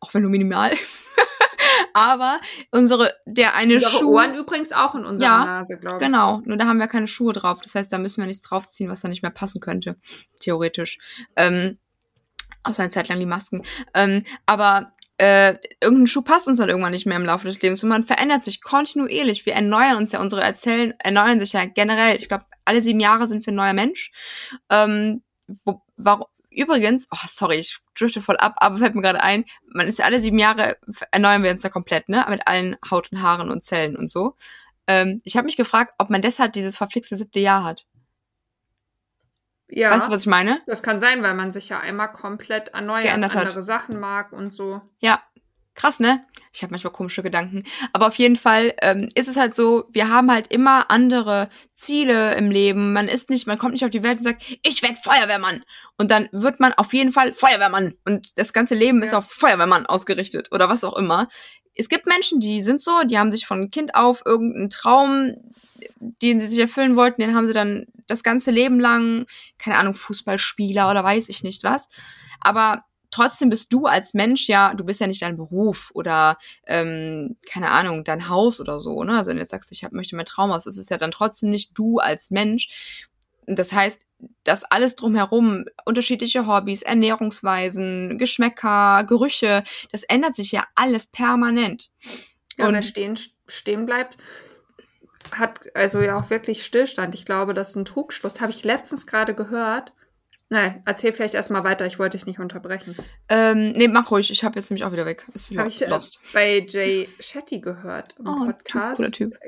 auch 0.00 0.12
wenn 0.14 0.22
nur 0.22 0.30
minimal. 0.30 0.72
Aber 1.94 2.40
unsere, 2.70 3.14
der 3.26 3.54
eine 3.54 3.74
Unsere 3.74 3.90
Schuh. 3.90 4.14
Ohren 4.16 4.34
übrigens 4.34 4.72
auch 4.72 4.94
in 4.94 5.04
unserer 5.04 5.28
Ja, 5.28 5.44
Nase, 5.44 5.78
glaube 5.78 5.96
ich. 5.96 6.02
Genau, 6.02 6.40
nur 6.44 6.56
da 6.56 6.66
haben 6.66 6.78
wir 6.78 6.88
keine 6.88 7.06
Schuhe 7.08 7.32
drauf. 7.32 7.60
Das 7.60 7.74
heißt, 7.74 7.92
da 7.92 7.98
müssen 7.98 8.22
wir 8.22 8.26
nichts 8.26 8.42
draufziehen, 8.42 8.90
was 8.90 9.00
da 9.00 9.08
nicht 9.08 9.22
mehr 9.22 9.30
passen 9.30 9.60
könnte, 9.60 9.96
theoretisch. 10.38 10.98
Ähm, 11.36 11.78
außer 12.62 12.82
eine 12.82 12.90
Zeit 12.90 13.08
lang 13.08 13.20
die 13.20 13.26
Masken. 13.26 13.62
Ähm, 13.94 14.22
aber 14.46 14.92
äh, 15.18 15.56
irgendein 15.80 16.06
Schuh 16.06 16.22
passt 16.22 16.48
uns 16.48 16.58
dann 16.58 16.68
irgendwann 16.68 16.92
nicht 16.92 17.06
mehr 17.06 17.16
im 17.16 17.24
Laufe 17.24 17.46
des 17.46 17.60
Lebens 17.62 17.82
und 17.82 17.88
man 17.88 18.02
verändert 18.02 18.42
sich 18.42 18.62
kontinuierlich. 18.62 19.46
Wir 19.46 19.54
erneuern 19.54 19.96
uns 19.96 20.12
ja, 20.12 20.20
unsere 20.20 20.42
Erzählen 20.42 20.94
erneuern 20.98 21.40
sich 21.40 21.52
ja 21.52 21.64
generell. 21.64 22.16
Ich 22.16 22.28
glaube, 22.28 22.46
alle 22.64 22.82
sieben 22.82 23.00
Jahre 23.00 23.26
sind 23.26 23.44
wir 23.46 23.52
ein 23.52 23.56
neuer 23.56 23.72
Mensch. 23.72 24.12
Ähm, 24.70 25.22
wo, 25.64 25.82
warum, 25.96 26.26
übrigens, 26.50 27.06
oh, 27.10 27.26
sorry, 27.28 27.56
ich 27.56 27.78
drifte 27.94 28.20
voll 28.20 28.36
ab, 28.36 28.54
aber 28.56 28.78
fällt 28.78 28.94
mir 28.94 29.02
gerade 29.02 29.22
ein, 29.22 29.44
man 29.66 29.88
ist 29.88 29.98
ja 29.98 30.04
alle 30.04 30.20
sieben 30.20 30.38
Jahre, 30.38 30.76
erneuern 31.10 31.42
wir 31.42 31.50
uns 31.50 31.62
ja 31.62 31.70
komplett, 31.70 32.08
ne? 32.08 32.24
Mit 32.28 32.46
allen 32.46 32.76
Haut 32.90 33.12
und 33.12 33.22
Haaren 33.22 33.50
und 33.50 33.64
Zellen 33.64 33.96
und 33.96 34.10
so. 34.10 34.36
Ähm, 34.86 35.20
ich 35.24 35.36
habe 35.36 35.46
mich 35.46 35.56
gefragt, 35.56 35.94
ob 35.98 36.10
man 36.10 36.22
deshalb 36.22 36.52
dieses 36.52 36.76
verflixte 36.76 37.16
siebte 37.16 37.40
Jahr 37.40 37.64
hat. 37.64 37.86
Ja, 39.74 39.90
Weißt 39.90 40.08
du, 40.08 40.12
was 40.12 40.22
ich 40.24 40.28
meine? 40.28 40.60
das 40.66 40.82
kann 40.82 41.00
sein, 41.00 41.22
weil 41.22 41.34
man 41.34 41.50
sich 41.50 41.68
ja 41.70 41.80
einmal 41.80 42.12
komplett 42.12 42.68
erneuert, 42.70 43.04
Geändert 43.04 43.34
hat. 43.34 43.46
andere 43.46 43.62
Sachen 43.62 43.98
mag 43.98 44.32
und 44.32 44.52
so. 44.52 44.82
Ja, 44.98 45.22
krass, 45.74 45.98
ne? 45.98 46.24
Ich 46.52 46.62
habe 46.62 46.70
manchmal 46.72 46.92
komische 46.92 47.22
Gedanken. 47.22 47.64
Aber 47.94 48.06
auf 48.08 48.16
jeden 48.16 48.36
Fall 48.36 48.74
ähm, 48.82 49.08
ist 49.14 49.28
es 49.28 49.38
halt 49.38 49.54
so, 49.54 49.84
wir 49.90 50.10
haben 50.10 50.30
halt 50.30 50.48
immer 50.52 50.90
andere 50.90 51.48
Ziele 51.72 52.34
im 52.34 52.50
Leben. 52.50 52.92
Man 52.92 53.08
ist 53.08 53.30
nicht, 53.30 53.46
man 53.46 53.56
kommt 53.56 53.72
nicht 53.72 53.84
auf 53.86 53.90
die 53.90 54.02
Welt 54.02 54.18
und 54.18 54.24
sagt, 54.24 54.42
ich 54.62 54.82
werde 54.82 54.96
Feuerwehrmann. 55.02 55.64
Und 55.96 56.10
dann 56.10 56.28
wird 56.32 56.60
man 56.60 56.74
auf 56.74 56.92
jeden 56.92 57.10
Fall 57.10 57.32
Feuerwehrmann. 57.32 57.94
Und 58.04 58.36
das 58.36 58.52
ganze 58.52 58.74
Leben 58.74 59.02
ist 59.02 59.12
Ja. 59.12 59.18
auf 59.18 59.30
Feuerwehrmann 59.30 59.86
ausgerichtet 59.86 60.48
oder 60.52 60.68
was 60.68 60.84
auch 60.84 60.96
immer. 60.98 61.26
Es 61.74 61.88
gibt 61.88 62.06
Menschen, 62.06 62.40
die 62.40 62.62
sind 62.62 62.80
so, 62.80 63.02
die 63.04 63.18
haben 63.18 63.32
sich 63.32 63.46
von 63.46 63.70
Kind 63.70 63.94
auf 63.94 64.22
irgendeinen 64.24 64.70
Traum, 64.70 65.34
den 66.00 66.40
sie 66.40 66.48
sich 66.48 66.58
erfüllen 66.58 66.96
wollten, 66.96 67.20
den 67.20 67.34
haben 67.34 67.46
sie 67.46 67.52
dann 67.52 67.86
das 68.06 68.22
ganze 68.22 68.50
Leben 68.50 68.78
lang, 68.78 69.26
keine 69.58 69.78
Ahnung, 69.78 69.94
Fußballspieler 69.94 70.90
oder 70.90 71.02
weiß 71.02 71.28
ich 71.28 71.42
nicht 71.42 71.64
was. 71.64 71.88
Aber 72.40 72.84
trotzdem 73.10 73.50
bist 73.50 73.72
du 73.72 73.86
als 73.86 74.14
Mensch 74.14 74.48
ja, 74.48 74.74
du 74.74 74.84
bist 74.84 75.00
ja 75.00 75.06
nicht 75.06 75.22
dein 75.22 75.36
Beruf 75.36 75.90
oder 75.94 76.38
ähm, 76.66 77.36
keine 77.48 77.70
Ahnung, 77.70 78.04
dein 78.04 78.28
Haus 78.28 78.60
oder 78.60 78.80
so, 78.80 79.04
ne? 79.04 79.18
Also 79.18 79.28
wenn 79.28 79.36
du 79.36 79.42
jetzt 79.42 79.50
sagst, 79.50 79.70
ich 79.70 79.84
hab, 79.84 79.92
möchte 79.92 80.16
mein 80.16 80.26
Traumhaus, 80.26 80.64
das 80.64 80.76
ist 80.76 80.90
ja 80.90 80.96
dann 80.96 81.12
trotzdem 81.12 81.50
nicht 81.50 81.70
du 81.74 81.98
als 81.98 82.30
Mensch. 82.30 83.08
Das 83.46 83.72
heißt, 83.72 84.00
das 84.44 84.64
alles 84.64 84.94
drumherum, 84.96 85.64
unterschiedliche 85.84 86.46
Hobbys, 86.46 86.82
Ernährungsweisen, 86.82 88.18
Geschmäcker, 88.18 89.04
Gerüche, 89.04 89.64
das 89.90 90.04
ändert 90.04 90.36
sich 90.36 90.52
ja 90.52 90.66
alles 90.74 91.06
permanent. 91.08 91.90
Ja, 92.56 92.66
Und- 92.68 92.74
wer 92.74 92.82
stehen, 92.82 93.18
stehen 93.48 93.86
bleibt, 93.86 94.18
hat 95.32 95.74
also 95.74 96.00
ja 96.00 96.18
auch 96.18 96.30
wirklich 96.30 96.64
Stillstand. 96.64 97.14
Ich 97.14 97.24
glaube, 97.24 97.54
das 97.54 97.70
ist 97.70 97.76
ein 97.76 97.84
Trugschluss. 97.84 98.40
Habe 98.40 98.52
ich 98.52 98.64
letztens 98.64 99.06
gerade 99.06 99.34
gehört. 99.34 99.92
Nein, 100.48 100.82
erzähl 100.84 101.14
vielleicht 101.14 101.32
erstmal 101.34 101.64
weiter, 101.64 101.86
ich 101.86 101.98
wollte 101.98 102.18
dich 102.18 102.26
nicht 102.26 102.38
unterbrechen. 102.38 102.94
Ähm, 103.30 103.72
nee, 103.72 103.88
mach 103.88 104.10
ruhig, 104.10 104.30
ich 104.30 104.44
habe 104.44 104.58
jetzt 104.58 104.68
nämlich 104.68 104.84
auch 104.84 104.92
wieder 104.92 105.06
weg. 105.06 105.26
Ist 105.32 105.56
Habe 105.56 105.68
ich 105.68 105.80
äh, 105.80 105.98
bei 106.34 106.66
Jay 106.68 107.08
Shetty 107.20 107.60
gehört 107.60 108.16
im 108.18 108.26
Oh, 108.26 108.44
Podcast, 108.44 109.02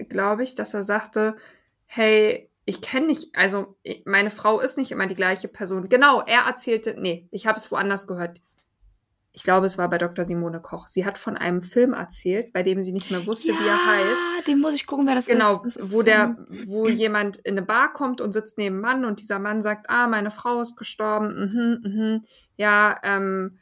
glaube 0.08 0.44
ich, 0.44 0.54
dass 0.54 0.72
er 0.72 0.82
sagte, 0.82 1.36
hey, 1.84 2.48
ich 2.66 2.80
kenne 2.80 3.06
nicht, 3.06 3.36
also 3.36 3.76
meine 4.04 4.30
Frau 4.30 4.60
ist 4.60 4.78
nicht 4.78 4.90
immer 4.90 5.06
die 5.06 5.14
gleiche 5.14 5.48
Person. 5.48 5.88
Genau, 5.88 6.22
er 6.22 6.42
erzählte, 6.42 6.96
nee, 6.98 7.28
ich 7.30 7.46
habe 7.46 7.58
es 7.58 7.70
woanders 7.70 8.06
gehört. 8.06 8.40
Ich 9.32 9.42
glaube, 9.42 9.66
es 9.66 9.76
war 9.76 9.90
bei 9.90 9.98
Dr. 9.98 10.24
Simone 10.24 10.60
Koch. 10.60 10.86
Sie 10.86 11.04
hat 11.04 11.18
von 11.18 11.36
einem 11.36 11.60
Film 11.60 11.92
erzählt, 11.92 12.52
bei 12.52 12.62
dem 12.62 12.84
sie 12.84 12.92
nicht 12.92 13.10
mehr 13.10 13.26
wusste, 13.26 13.48
wie 13.48 13.66
er 13.66 13.86
heißt. 13.86 14.46
den 14.46 14.60
muss 14.60 14.74
ich 14.74 14.86
gucken, 14.86 15.08
wer 15.08 15.16
das 15.16 15.26
Genau, 15.26 15.60
ist. 15.64 15.76
Ist 15.76 15.90
wo 15.90 15.96
so 15.96 16.02
der, 16.04 16.36
wo 16.66 16.88
jemand 16.88 17.38
in 17.38 17.58
eine 17.58 17.66
Bar 17.66 17.92
kommt 17.92 18.20
und 18.20 18.32
sitzt 18.32 18.58
neben 18.58 18.76
einem 18.76 18.82
Mann 18.82 19.04
und 19.04 19.20
dieser 19.20 19.40
Mann 19.40 19.60
sagt, 19.60 19.90
ah, 19.90 20.06
meine 20.06 20.30
Frau 20.30 20.60
ist 20.60 20.76
gestorben, 20.76 21.80
mhm, 21.82 21.90
mhm, 21.90 22.24
ja, 22.56 22.96
ähm, 23.02 23.58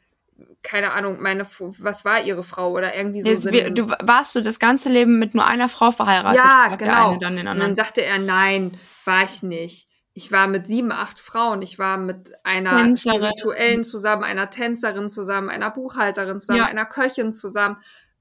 keine 0.61 0.91
Ahnung, 0.91 1.17
meine, 1.19 1.43
was 1.43 2.05
war 2.05 2.21
ihre 2.21 2.43
Frau 2.43 2.71
oder 2.71 2.95
irgendwie 2.95 3.21
so. 3.21 3.29
Jetzt, 3.29 3.51
wir, 3.51 3.71
du 3.71 3.89
warst 3.89 4.35
du 4.35 4.41
das 4.41 4.59
ganze 4.59 4.89
Leben 4.89 5.19
mit 5.19 5.33
nur 5.33 5.45
einer 5.45 5.69
Frau 5.69 5.91
verheiratet? 5.91 6.41
ja, 6.41 6.75
genau. 6.75 7.17
Dann 7.17 7.37
und 7.47 7.59
dann 7.59 7.75
sagte 7.75 8.03
er, 8.03 8.19
nein, 8.19 8.77
war 9.05 9.23
ich 9.23 9.43
nicht. 9.43 9.87
Ich 10.13 10.31
war 10.31 10.47
mit 10.47 10.67
sieben, 10.67 10.91
acht 10.91 11.19
Frauen. 11.19 11.61
Ich 11.63 11.79
war 11.79 11.97
mit 11.97 12.33
einer 12.43 12.83
Tänzerin. 12.83 13.17
Spirituellen 13.23 13.83
zusammen, 13.83 14.23
einer 14.23 14.49
Tänzerin 14.51 15.09
zusammen, 15.09 15.49
einer 15.49 15.71
Buchhalterin 15.71 16.39
zusammen, 16.39 16.59
Ja. 16.59 16.65
einer 16.65 16.85
Köchin 16.85 17.33
zusammen. 17.33 17.77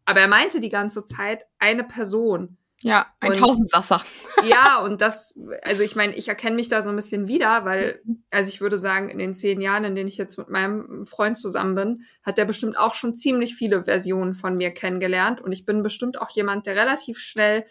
Aber 0.06 0.20
er 0.20 0.28
meinte 0.28 0.58
die 0.60 0.70
ganze 0.70 1.04
Zeit 1.04 1.44
eine 1.58 1.84
Person. 1.84 2.56
Ja, 2.80 3.06
ein 3.20 3.32
Und- 3.32 3.38
Tausendsasser. 3.38 4.02
Ja, 4.44 4.78
und 4.82 5.00
das, 5.00 5.38
also 5.62 5.84
ich 5.84 5.94
meine, 5.94 6.16
ich 6.16 6.26
erkenne 6.26 6.56
mich 6.56 6.68
da 6.68 6.82
so 6.82 6.88
ein 6.90 6.96
bisschen 6.96 7.28
wieder, 7.28 7.64
weil, 7.64 8.02
also 8.32 8.48
ich 8.48 8.60
würde 8.60 8.76
sagen, 8.76 9.08
in 9.08 9.18
den 9.18 9.34
zehn 9.34 9.60
Jahren, 9.60 9.84
in 9.84 9.94
denen 9.94 10.08
ich 10.08 10.16
jetzt 10.18 10.36
mit 10.36 10.48
meinem 10.48 11.06
Freund 11.06 11.38
zusammen 11.38 11.76
bin, 11.76 12.02
hat 12.24 12.38
der 12.38 12.44
bestimmt 12.44 12.76
auch 12.76 12.94
schon 12.94 13.14
ziemlich 13.14 13.54
viele 13.54 13.84
Versionen 13.84 14.34
von 14.34 14.56
mir 14.56 14.72
kennengelernt. 14.72 15.40
Und 15.40 15.52
ich 15.52 15.64
bin 15.64 15.84
bestimmt 15.84 16.20
auch 16.20 16.30
jemand, 16.30 16.66
der 16.66 16.74
relativ 16.74 17.18
schnell 17.18 17.64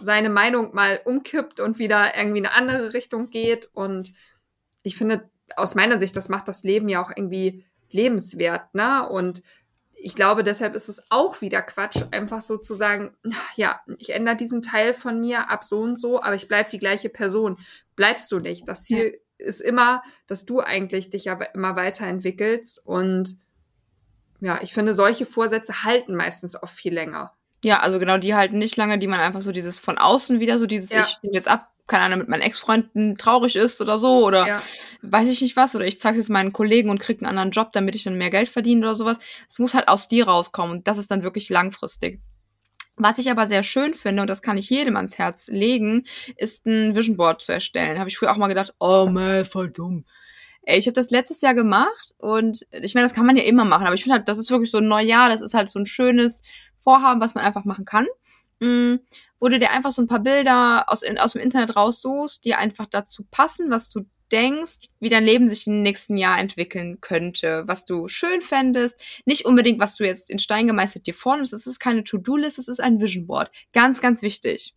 seine 0.00 0.30
Meinung 0.30 0.74
mal 0.74 1.00
umkippt 1.04 1.60
und 1.60 1.78
wieder 1.78 2.16
irgendwie 2.16 2.38
in 2.38 2.46
eine 2.46 2.54
andere 2.54 2.94
Richtung 2.94 3.30
geht. 3.30 3.70
Und 3.72 4.12
ich 4.82 4.96
finde, 4.96 5.30
aus 5.56 5.74
meiner 5.74 5.98
Sicht, 5.98 6.16
das 6.16 6.28
macht 6.28 6.48
das 6.48 6.62
Leben 6.62 6.88
ja 6.88 7.02
auch 7.02 7.10
irgendwie 7.14 7.64
lebenswert, 7.90 8.74
ne? 8.74 9.08
Und 9.08 9.42
ich 10.00 10.14
glaube, 10.14 10.44
deshalb 10.44 10.76
ist 10.76 10.88
es 10.88 11.02
auch 11.10 11.40
wieder 11.40 11.60
Quatsch, 11.60 12.04
einfach 12.12 12.40
so 12.40 12.56
zu 12.56 12.74
sagen, 12.74 13.16
ja, 13.56 13.80
ich 13.98 14.10
ändere 14.10 14.36
diesen 14.36 14.62
Teil 14.62 14.94
von 14.94 15.20
mir 15.20 15.50
ab 15.50 15.64
so 15.64 15.78
und 15.78 15.98
so, 15.98 16.22
aber 16.22 16.36
ich 16.36 16.46
bleib 16.46 16.70
die 16.70 16.78
gleiche 16.78 17.08
Person. 17.08 17.56
Bleibst 17.96 18.30
du 18.30 18.38
nicht. 18.38 18.68
Das 18.68 18.84
Ziel 18.84 19.20
ist 19.38 19.60
immer, 19.60 20.02
dass 20.26 20.44
du 20.44 20.60
eigentlich 20.60 21.10
dich 21.10 21.30
aber 21.30 21.54
immer 21.54 21.74
weiterentwickelst 21.76 22.84
und 22.84 23.38
ja, 24.40 24.60
ich 24.62 24.72
finde, 24.72 24.94
solche 24.94 25.26
Vorsätze 25.26 25.82
halten 25.82 26.14
meistens 26.14 26.54
auch 26.54 26.68
viel 26.68 26.94
länger. 26.94 27.36
Ja, 27.64 27.80
also 27.80 27.98
genau, 27.98 28.18
die 28.18 28.34
halten 28.34 28.58
nicht 28.58 28.76
lange, 28.76 28.98
die 28.98 29.06
man 29.08 29.20
einfach 29.20 29.42
so 29.42 29.50
dieses 29.52 29.80
von 29.80 29.98
außen 29.98 30.40
wieder 30.40 30.58
so 30.58 30.66
dieses, 30.66 30.90
Ja. 30.90 31.00
ich 31.08 31.18
nehme 31.22 31.34
jetzt 31.34 31.48
ab, 31.48 31.70
keine 31.88 32.04
Ahnung, 32.04 32.18
mit 32.20 32.28
meinen 32.28 32.42
Ex-Freunden 32.42 33.16
traurig 33.16 33.56
ist 33.56 33.80
oder 33.80 33.98
so 33.98 34.24
oder 34.24 34.46
Ja. 34.46 34.62
weiß 35.02 35.28
ich 35.28 35.40
nicht 35.40 35.56
was 35.56 35.74
oder 35.74 35.86
ich 35.86 35.98
zeige 35.98 36.18
jetzt 36.18 36.28
meinen 36.30 36.52
Kollegen 36.52 36.90
und 36.90 37.00
kriege 37.00 37.20
einen 37.20 37.30
anderen 37.30 37.50
Job, 37.50 37.72
damit 37.72 37.96
ich 37.96 38.04
dann 38.04 38.16
mehr 38.18 38.30
Geld 38.30 38.48
verdiene 38.48 38.82
oder 38.86 38.94
sowas. 38.94 39.18
Es 39.48 39.58
muss 39.58 39.74
halt 39.74 39.88
aus 39.88 40.06
dir 40.06 40.28
rauskommen 40.28 40.76
und 40.78 40.86
das 40.88 40.98
ist 40.98 41.10
dann 41.10 41.22
wirklich 41.22 41.48
langfristig. 41.48 42.20
Was 43.00 43.18
ich 43.18 43.30
aber 43.30 43.46
sehr 43.48 43.62
schön 43.62 43.94
finde, 43.94 44.22
und 44.22 44.28
das 44.28 44.42
kann 44.42 44.56
ich 44.58 44.70
jedem 44.70 44.96
ans 44.96 45.18
Herz 45.18 45.46
legen, 45.48 46.04
ist 46.36 46.66
ein 46.66 46.94
Vision 46.96 47.16
Board 47.16 47.40
zu 47.42 47.52
erstellen. 47.52 47.98
Habe 47.98 48.08
ich 48.08 48.18
früher 48.18 48.32
auch 48.32 48.36
mal 48.36 48.48
gedacht, 48.48 48.74
oh 48.80 49.06
man, 49.06 49.44
voll 49.44 49.70
dumm. 49.70 50.04
Ey, 50.62 50.78
Ich 50.78 50.86
habe 50.86 50.94
das 50.94 51.10
letztes 51.10 51.40
Jahr 51.40 51.54
gemacht 51.54 52.14
und 52.18 52.66
ich 52.72 52.94
meine, 52.94 53.06
das 53.06 53.14
kann 53.14 53.24
man 53.24 53.36
ja 53.36 53.44
immer 53.44 53.64
machen, 53.64 53.86
aber 53.86 53.94
ich 53.94 54.02
finde 54.02 54.16
halt, 54.18 54.28
das 54.28 54.36
ist 54.38 54.50
wirklich 54.50 54.70
so 54.70 54.78
ein 54.78 54.88
Neujahr, 54.88 55.28
das 55.30 55.40
ist 55.42 55.54
halt 55.54 55.70
so 55.70 55.78
ein 55.78 55.86
schönes 55.86 56.42
Vorhaben, 56.82 57.20
was 57.20 57.34
man 57.34 57.44
einfach 57.44 57.64
machen 57.64 57.84
kann. 57.84 58.06
Mm, 58.60 58.96
Wo 59.40 59.48
du 59.48 59.58
dir 59.58 59.70
einfach 59.70 59.92
so 59.92 60.02
ein 60.02 60.08
paar 60.08 60.20
Bilder 60.20 60.84
aus, 60.88 61.02
aus 61.04 61.32
dem 61.32 61.42
Internet 61.42 61.76
raussuchst, 61.76 62.44
die 62.44 62.54
einfach 62.54 62.86
dazu 62.86 63.24
passen, 63.30 63.70
was 63.70 63.88
du 63.90 64.04
denkst, 64.32 64.88
wie 65.00 65.08
dein 65.08 65.24
Leben 65.24 65.48
sich 65.48 65.66
im 65.66 65.82
nächsten 65.82 66.16
Jahr 66.16 66.38
entwickeln 66.38 67.00
könnte, 67.00 67.64
was 67.66 67.84
du 67.84 68.08
schön 68.08 68.40
fändest. 68.40 69.02
Nicht 69.24 69.44
unbedingt, 69.44 69.80
was 69.80 69.96
du 69.96 70.04
jetzt 70.04 70.30
in 70.30 70.38
Stein 70.38 70.66
gemeißelt 70.66 71.06
dir 71.06 71.14
vornimmst. 71.14 71.52
Es 71.52 71.66
ist 71.66 71.78
keine 71.78 72.04
To-Do-List, 72.04 72.58
es 72.58 72.68
ist 72.68 72.80
ein 72.80 73.00
Vision 73.00 73.26
Board. 73.26 73.50
Ganz, 73.72 74.00
ganz 74.00 74.22
wichtig. 74.22 74.74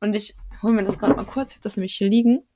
Und 0.00 0.14
ich 0.14 0.34
hole 0.62 0.74
mir 0.74 0.84
das 0.84 0.98
gerade 0.98 1.14
mal 1.14 1.24
kurz, 1.24 1.52
ich 1.52 1.56
habe 1.56 1.64
das 1.64 1.76
nämlich 1.76 1.94
hier 1.94 2.08
liegen. 2.08 2.46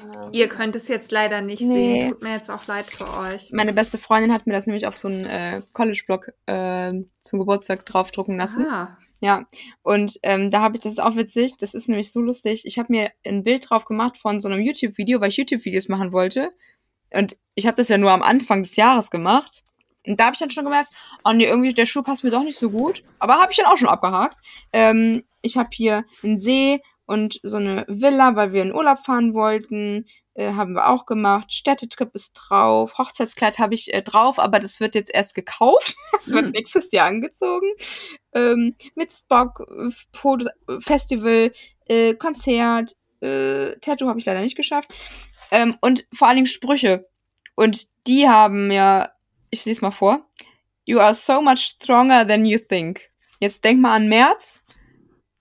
Ähm, 0.00 0.30
Ihr 0.32 0.48
könnt 0.48 0.76
es 0.76 0.88
jetzt 0.88 1.10
leider 1.12 1.40
nicht 1.40 1.60
Nee. 1.62 2.00
sehen. 2.02 2.10
Tut 2.12 2.22
mir 2.22 2.32
jetzt 2.32 2.50
auch 2.50 2.66
leid 2.66 2.86
für 2.86 3.08
euch. 3.18 3.50
Meine 3.52 3.72
beste 3.72 3.98
Freundin 3.98 4.32
hat 4.32 4.46
mir 4.46 4.52
das 4.52 4.66
nämlich 4.66 4.86
auf 4.86 4.96
so 4.96 5.08
einen 5.08 5.26
äh, 5.26 5.62
College-Blog 5.72 6.32
äh, 6.46 6.92
zum 7.20 7.38
Geburtstag 7.38 7.84
draufdrucken 7.86 8.36
lassen. 8.36 8.66
Ah, 8.68 8.96
Ja, 9.20 9.46
und 9.82 10.18
ähm, 10.22 10.50
da 10.50 10.60
habe 10.60 10.76
ich, 10.76 10.82
das 10.82 10.92
ist 10.92 11.00
auch 11.00 11.16
witzig, 11.16 11.56
das 11.58 11.74
ist 11.74 11.88
nämlich 11.88 12.12
so 12.12 12.20
lustig. 12.20 12.62
Ich 12.66 12.78
habe 12.78 12.92
mir 12.92 13.10
ein 13.26 13.42
Bild 13.42 13.68
drauf 13.68 13.84
gemacht 13.84 14.16
von 14.18 14.40
so 14.40 14.48
einem 14.48 14.60
YouTube-Video, 14.62 15.20
weil 15.20 15.30
ich 15.30 15.36
YouTube-Videos 15.36 15.88
machen 15.88 16.12
wollte. 16.12 16.52
Und 17.12 17.36
ich 17.54 17.66
habe 17.66 17.76
das 17.76 17.88
ja 17.88 17.98
nur 17.98 18.12
am 18.12 18.22
Anfang 18.22 18.62
des 18.62 18.76
Jahres 18.76 19.10
gemacht. 19.10 19.64
Und 20.06 20.20
da 20.20 20.26
habe 20.26 20.34
ich 20.34 20.38
dann 20.40 20.50
schon 20.50 20.64
gemerkt, 20.64 20.90
oh 21.24 21.32
nee, 21.32 21.46
irgendwie 21.46 21.74
der 21.74 21.86
Schuh 21.86 22.02
passt 22.02 22.22
mir 22.22 22.30
doch 22.30 22.44
nicht 22.44 22.58
so 22.58 22.70
gut. 22.70 23.02
Aber 23.18 23.40
habe 23.40 23.50
ich 23.50 23.56
dann 23.56 23.66
auch 23.66 23.76
schon 23.76 23.88
abgehakt. 23.88 24.36
Ähm, 24.72 25.24
ich 25.42 25.56
habe 25.56 25.70
hier 25.72 26.04
einen 26.22 26.38
See 26.38 26.80
und 27.08 27.40
so 27.42 27.56
eine 27.56 27.84
Villa, 27.88 28.36
weil 28.36 28.52
wir 28.52 28.62
in 28.62 28.74
Urlaub 28.74 29.00
fahren 29.04 29.34
wollten. 29.34 30.06
Äh, 30.34 30.52
haben 30.52 30.74
wir 30.74 30.88
auch 30.88 31.04
gemacht. 31.06 31.52
Städtetrip 31.52 32.14
ist 32.14 32.32
drauf. 32.34 32.96
Hochzeitskleid 32.98 33.58
habe 33.58 33.74
ich 33.74 33.92
äh, 33.92 34.02
drauf, 34.02 34.38
aber 34.38 34.60
das 34.60 34.78
wird 34.78 34.94
jetzt 34.94 35.12
erst 35.12 35.34
gekauft. 35.34 35.96
Das 36.12 36.30
wird 36.32 36.46
Hm. 36.46 36.52
nächstes 36.52 36.92
Jahr 36.92 37.06
angezogen. 37.06 37.66
Ähm, 38.34 38.76
mit 38.94 39.10
Spock, 39.12 39.66
Foto, 40.12 40.46
äh, 40.68 40.80
Festival, 40.80 41.52
äh, 41.88 42.14
Konzert, 42.14 42.94
äh, 43.20 43.72
Tattoo 43.80 44.06
habe 44.08 44.18
ich 44.18 44.26
leider 44.26 44.40
nicht 44.42 44.56
geschafft. 44.56 44.90
Ähm, 45.50 45.76
und 45.80 46.06
vor 46.12 46.28
allen 46.28 46.36
Dingen 46.36 46.46
Sprüche. 46.46 47.08
Und 47.56 47.88
die 48.06 48.28
haben 48.28 48.68
mir, 48.68 49.10
ich 49.50 49.64
lese 49.64 49.80
mal 49.80 49.90
vor. 49.90 50.28
You 50.84 50.98
are 51.00 51.14
so 51.14 51.40
much 51.42 51.58
stronger 51.60 52.26
than 52.26 52.44
you 52.44 52.58
think. 52.58 53.10
Jetzt 53.40 53.64
denk 53.64 53.80
mal 53.80 53.94
an 53.96 54.08
März. 54.08 54.62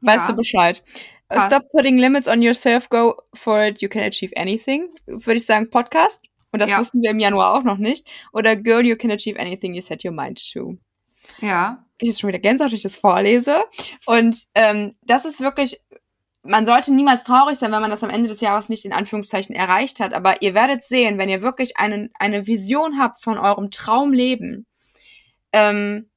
Weißt 0.01 0.25
Ja. 0.27 0.31
du 0.31 0.37
Bescheid. 0.37 0.83
Uh, 1.29 1.35
Passt. 1.35 1.47
Stop 1.47 1.69
putting 1.71 1.97
limits 1.97 2.27
on 2.27 2.41
yourself, 2.41 2.87
go 2.89 3.15
for 3.33 3.65
it, 3.65 3.81
you 3.81 3.89
can 3.89 4.01
achieve 4.03 4.31
anything. 4.37 4.87
Würde 5.05 5.35
ich 5.35 5.45
sagen, 5.45 5.69
Podcast. 5.69 6.23
Und 6.51 6.59
das 6.61 6.69
Ja. 6.69 6.79
wussten 6.79 7.01
wir 7.01 7.11
im 7.11 7.19
Januar 7.19 7.53
auch 7.53 7.63
noch 7.63 7.77
nicht. 7.77 8.09
Oder 8.31 8.55
Girl, 8.55 8.85
you 8.85 8.95
can 8.95 9.11
achieve 9.11 9.37
anything 9.39 9.73
you 9.73 9.81
set 9.81 10.05
your 10.05 10.13
mind 10.13 10.39
to 10.53 10.77
ja. 11.41 11.83
ich 11.99 12.07
jetzt 12.07 12.21
schon 12.21 12.29
wieder 12.29 12.39
Gänsehaut, 12.39 12.73
ich 12.73 12.83
das 12.83 12.95
vorlese. 12.95 13.65
Und 14.05 14.45
ähm, 14.55 14.95
das 15.01 15.25
ist 15.25 15.41
wirklich, 15.41 15.81
man 16.43 16.65
sollte 16.65 16.93
niemals 16.93 17.23
traurig 17.23 17.57
sein, 17.57 17.71
wenn 17.71 17.81
man 17.81 17.91
das 17.91 18.03
am 18.03 18.09
Ende 18.09 18.29
des 18.29 18.39
Jahres 18.39 18.69
nicht 18.69 18.85
in 18.85 18.93
Anführungszeichen 18.93 19.53
erreicht 19.55 19.99
hat. 19.99 20.13
Aber 20.13 20.41
ihr 20.41 20.53
werdet 20.53 20.83
sehen, 20.83 21.17
wenn 21.17 21.27
ihr 21.29 21.41
wirklich 21.41 21.77
einen, 21.77 22.11
eine 22.17 22.47
Vision 22.47 22.99
habt 22.99 23.21
von 23.21 23.37
eurem 23.37 23.71
Traumleben, 23.71 24.65
ähm, 25.51 26.09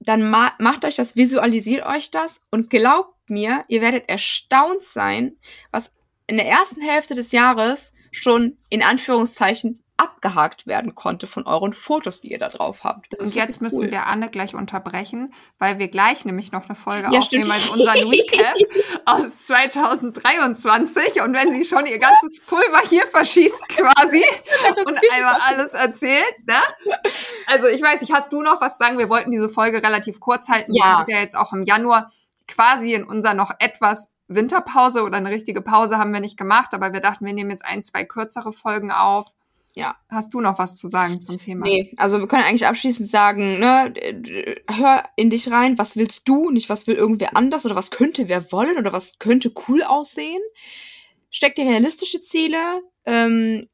dann 0.00 0.28
ma 0.28 0.52
macht 0.58 0.84
euch 0.84 0.96
das, 0.96 1.16
visualisiert 1.16 1.86
euch 1.86 2.10
das 2.10 2.42
und 2.50 2.68
glaubt 2.68 3.13
mir, 3.30 3.62
ihr 3.68 3.80
werdet 3.80 4.08
erstaunt 4.08 4.82
sein, 4.82 5.36
was 5.70 5.90
in 6.26 6.36
der 6.36 6.46
ersten 6.46 6.80
Hälfte 6.80 7.14
des 7.14 7.32
Jahres 7.32 7.90
schon 8.10 8.56
in 8.70 8.82
Anführungszeichen 8.82 9.84
abgehakt 9.96 10.66
werden 10.66 10.96
konnte 10.96 11.28
von 11.28 11.46
euren 11.46 11.72
Fotos, 11.72 12.20
die 12.20 12.32
ihr 12.32 12.38
da 12.38 12.48
drauf 12.48 12.82
habt. 12.82 13.16
Und 13.20 13.34
jetzt 13.34 13.62
müssen 13.62 13.84
cool. 13.84 13.90
wir 13.92 14.06
Anne 14.06 14.28
gleich 14.28 14.54
unterbrechen, 14.54 15.32
weil 15.58 15.78
wir 15.78 15.86
gleich 15.86 16.24
nämlich 16.24 16.50
noch 16.50 16.64
eine 16.64 16.74
Folge 16.74 17.12
Ja, 17.12 17.20
aufnehmen, 17.20 17.50
also 17.50 17.74
unseren 17.74 18.08
Recap 18.08 18.56
aus 19.04 19.46
2023. 19.46 21.22
Und 21.22 21.34
wenn 21.34 21.52
sie 21.52 21.64
schon 21.64 21.86
ihr 21.86 22.00
ganzes 22.00 22.40
Pulver 22.40 22.82
hier 22.88 23.06
verschießt 23.06 23.68
quasi 23.68 24.24
und 24.84 24.98
einmal 25.12 25.38
alles 25.46 25.74
erzählt, 25.74 26.34
ne? 26.46 26.60
Also 27.46 27.68
ich 27.68 27.80
weiß 27.80 28.00
nicht, 28.00 28.12
hast 28.12 28.32
du 28.32 28.42
noch 28.42 28.60
was 28.60 28.76
zu 28.76 28.84
sagen? 28.84 28.98
Wir 28.98 29.08
wollten 29.08 29.30
diese 29.30 29.48
Folge 29.48 29.80
relativ 29.80 30.18
kurz 30.18 30.48
halten. 30.48 30.72
Ja. 30.74 30.98
Wir 30.98 31.04
sind 31.04 31.14
ja 31.14 31.20
jetzt 31.20 31.36
auch 31.36 31.52
im 31.52 31.62
Januar 31.62 32.10
quasi 32.46 32.94
in 32.94 33.04
unserer 33.04 33.34
noch 33.34 33.52
etwas 33.58 34.08
Winterpause 34.28 35.02
oder 35.02 35.18
eine 35.18 35.30
richtige 35.30 35.60
Pause 35.62 35.98
haben 35.98 36.12
wir 36.12 36.20
nicht 36.20 36.36
gemacht, 36.36 36.72
aber 36.72 36.92
wir 36.92 37.00
dachten, 37.00 37.26
wir 37.26 37.32
nehmen 37.32 37.50
jetzt 37.50 37.64
ein, 37.64 37.82
zwei 37.82 38.04
kürzere 38.04 38.52
Folgen 38.52 38.90
auf. 38.90 39.26
Ja. 39.74 39.96
Hast 40.08 40.32
du 40.32 40.40
noch 40.40 40.58
was 40.58 40.76
zu 40.76 40.88
sagen 40.88 41.20
zum 41.20 41.38
Thema? 41.38 41.66
Nee, 41.66 41.92
also 41.96 42.20
wir 42.20 42.28
können 42.28 42.44
eigentlich 42.44 42.66
abschließend 42.66 43.10
sagen, 43.10 43.58
ne, 43.58 43.92
hör 44.70 45.02
in 45.16 45.30
dich 45.30 45.50
rein, 45.50 45.78
was 45.78 45.96
willst 45.96 46.28
du, 46.28 46.50
nicht 46.50 46.68
was 46.68 46.86
will 46.86 46.94
irgendwer 46.94 47.36
anders 47.36 47.66
oder 47.66 47.74
was 47.74 47.90
könnte 47.90 48.28
wer 48.28 48.52
wollen 48.52 48.78
oder 48.78 48.92
was 48.92 49.18
könnte 49.18 49.52
cool 49.68 49.82
aussehen. 49.82 50.40
Steck 51.30 51.56
dir 51.56 51.64
realistische 51.64 52.20
Ziele, 52.20 52.82
ähm, 53.04 53.68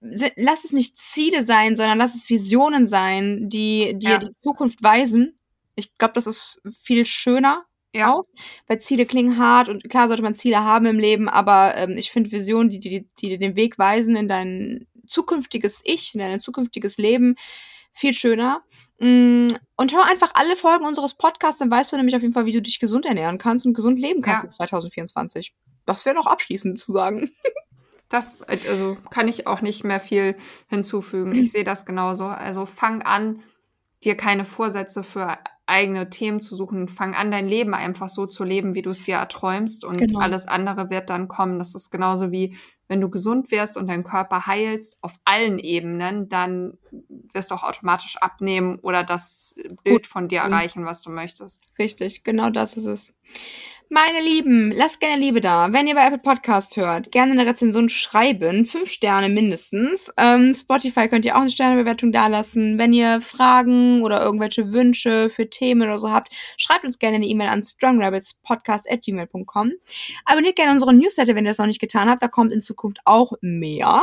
lass 0.00 0.64
es 0.64 0.72
nicht 0.72 0.96
Ziele 0.98 1.44
sein, 1.44 1.76
sondern 1.76 1.98
lass 1.98 2.14
es 2.14 2.30
Visionen 2.30 2.86
sein, 2.86 3.50
die 3.50 3.92
dir 3.98 4.12
Ja. 4.12 4.18
die 4.18 4.32
Zukunft 4.42 4.82
weisen. 4.82 5.38
Ich 5.76 5.96
glaube, 5.98 6.14
das 6.14 6.26
ist 6.26 6.62
viel 6.82 7.04
schöner 7.04 7.64
Ja. 7.94 8.12
auch, 8.12 8.24
weil 8.66 8.80
Ziele 8.80 9.06
klingen 9.06 9.38
hart 9.38 9.68
und 9.68 9.88
klar 9.88 10.08
sollte 10.08 10.22
man 10.22 10.34
Ziele 10.34 10.60
haben 10.64 10.86
im 10.86 10.98
Leben, 10.98 11.28
aber 11.28 11.76
ähm, 11.76 11.96
ich 11.96 12.10
finde 12.10 12.32
Visionen, 12.32 12.70
die, 12.70 12.80
die, 12.80 13.06
die 13.20 13.28
dir 13.28 13.38
den 13.38 13.56
Weg 13.56 13.78
weisen 13.78 14.16
in 14.16 14.28
dein 14.28 14.86
zukünftiges 15.06 15.80
Ich, 15.84 16.14
in 16.14 16.20
dein 16.20 16.40
zukünftiges 16.40 16.96
Leben, 16.98 17.36
viel 17.92 18.12
schöner. 18.14 18.62
Mm, 18.98 19.46
Und 19.76 19.92
hör 19.94 20.04
einfach 20.06 20.32
alle 20.34 20.56
Folgen 20.56 20.84
unseres 20.84 21.14
Podcasts, 21.14 21.58
dann 21.60 21.70
weißt 21.70 21.92
du 21.92 21.96
nämlich 21.96 22.16
auf 22.16 22.22
jeden 22.22 22.34
Fall, 22.34 22.46
wie 22.46 22.52
du 22.52 22.60
dich 22.62 22.80
gesund 22.80 23.06
ernähren 23.06 23.38
kannst 23.38 23.66
und 23.66 23.74
gesund 23.74 23.98
leben 24.00 24.20
kannst 24.22 24.42
Ja. 24.42 24.48
in 24.48 24.50
2024. 24.50 25.54
Das 25.86 26.04
wäre 26.06 26.16
noch 26.16 26.26
abschließend 26.26 26.78
zu 26.78 26.92
sagen. 26.92 27.30
Das, 28.10 28.40
also 28.42 28.96
kann 29.10 29.26
ich 29.28 29.46
auch 29.48 29.60
nicht 29.60 29.82
mehr 29.82 29.98
viel 29.98 30.36
hinzufügen. 30.68 31.34
Ich 31.34 31.50
sehe 31.50 31.64
das 31.64 31.84
genauso. 31.86 32.26
Also 32.26 32.64
fang 32.66 33.02
an, 33.02 33.42
dir 34.04 34.14
keine 34.14 34.44
Vorsätze 34.44 35.02
für 35.02 35.36
eigene 35.66 36.10
Themen 36.10 36.40
zu 36.40 36.56
suchen. 36.56 36.88
Fang 36.88 37.14
an, 37.14 37.30
dein 37.30 37.46
Leben 37.46 37.74
einfach 37.74 38.08
so 38.08 38.26
zu 38.26 38.44
leben, 38.44 38.74
wie 38.74 38.82
du 38.82 38.90
es 38.90 39.02
dir 39.02 39.16
erträumst 39.16 39.84
und 39.84 39.98
Genau. 39.98 40.18
alles 40.20 40.46
andere 40.46 40.90
wird 40.90 41.10
dann 41.10 41.28
kommen. 41.28 41.58
Das 41.58 41.74
ist 41.74 41.90
genauso 41.90 42.30
wie, 42.32 42.56
wenn 42.88 43.00
du 43.00 43.08
gesund 43.08 43.50
wirst 43.50 43.76
und 43.78 43.88
deinen 43.88 44.04
Körper 44.04 44.46
heilst 44.46 44.98
auf 45.02 45.14
allen 45.24 45.58
Ebenen, 45.58 46.28
dann 46.28 46.78
wirst 47.34 47.50
du 47.50 47.54
auch 47.54 47.62
automatisch 47.64 48.16
abnehmen 48.18 48.78
oder 48.80 49.02
das 49.04 49.54
Bild 49.82 50.06
von 50.06 50.28
dir 50.28 50.44
Mhm. 50.44 50.52
erreichen, 50.52 50.84
was 50.86 51.00
du 51.02 51.10
möchtest. 51.10 51.62
Richtig, 51.78 52.24
genau 52.24 52.50
das 52.50 52.76
ist 52.76 52.86
es. 52.86 53.14
Meine 53.90 54.22
Lieben, 54.26 54.72
lasst 54.72 54.98
gerne 54.98 55.20
Liebe 55.20 55.40
da. 55.42 55.70
Wenn 55.72 55.86
ihr 55.86 55.94
bei 55.94 56.06
Apple 56.06 56.18
Podcast 56.18 56.76
hört, 56.76 57.12
gerne 57.12 57.32
eine 57.32 57.44
Rezension 57.46 57.88
schreiben. 57.90 58.64
Fünf 58.64 58.90
Sterne 58.90 59.28
mindestens. 59.28 60.10
Ähm, 60.16 60.54
Spotify 60.54 61.06
könnt 61.08 61.26
ihr 61.26 61.36
auch 61.36 61.42
eine 61.42 61.50
Sternebewertung 61.50 62.10
dalassen. 62.10 62.78
Wenn 62.78 62.94
ihr 62.94 63.20
Fragen 63.20 64.02
oder 64.02 64.22
irgendwelche 64.22 64.72
Wünsche 64.72 65.28
für 65.28 65.50
Themen 65.50 65.82
oder 65.82 65.98
so 65.98 66.10
habt, 66.10 66.32
schreibt 66.56 66.84
uns 66.84 66.98
gerne 66.98 67.16
eine 67.16 67.26
E-Mail 67.26 67.48
an 67.48 67.62
strongrabbitspodcast.gmail.com. 67.62 69.72
Abonniert 70.24 70.56
gerne 70.56 70.72
unseren 70.72 70.96
Newsletter, 70.98 71.34
wenn 71.34 71.44
ihr 71.44 71.50
das 71.50 71.58
noch 71.58 71.66
nicht 71.66 71.80
getan 71.80 72.08
habt. 72.08 72.22
Da 72.22 72.28
kommt 72.28 72.52
in 72.52 72.62
Zukunft 72.62 73.00
auch 73.04 73.32
mehr. 73.42 74.02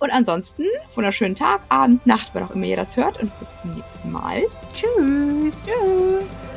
Und 0.00 0.10
ansonsten, 0.10 0.64
wunderschönen 0.94 1.34
Tag, 1.34 1.60
Abend, 1.68 2.06
Nacht, 2.06 2.30
wann 2.32 2.44
auch 2.44 2.50
immer 2.50 2.64
ihr 2.64 2.76
das 2.76 2.96
hört. 2.96 3.20
Und 3.22 3.30
bis 3.38 3.48
zum 3.60 3.74
nächsten 3.74 4.10
Mal. 4.10 4.42
Tschüss. 4.72 5.66
Tschüss. 5.66 6.49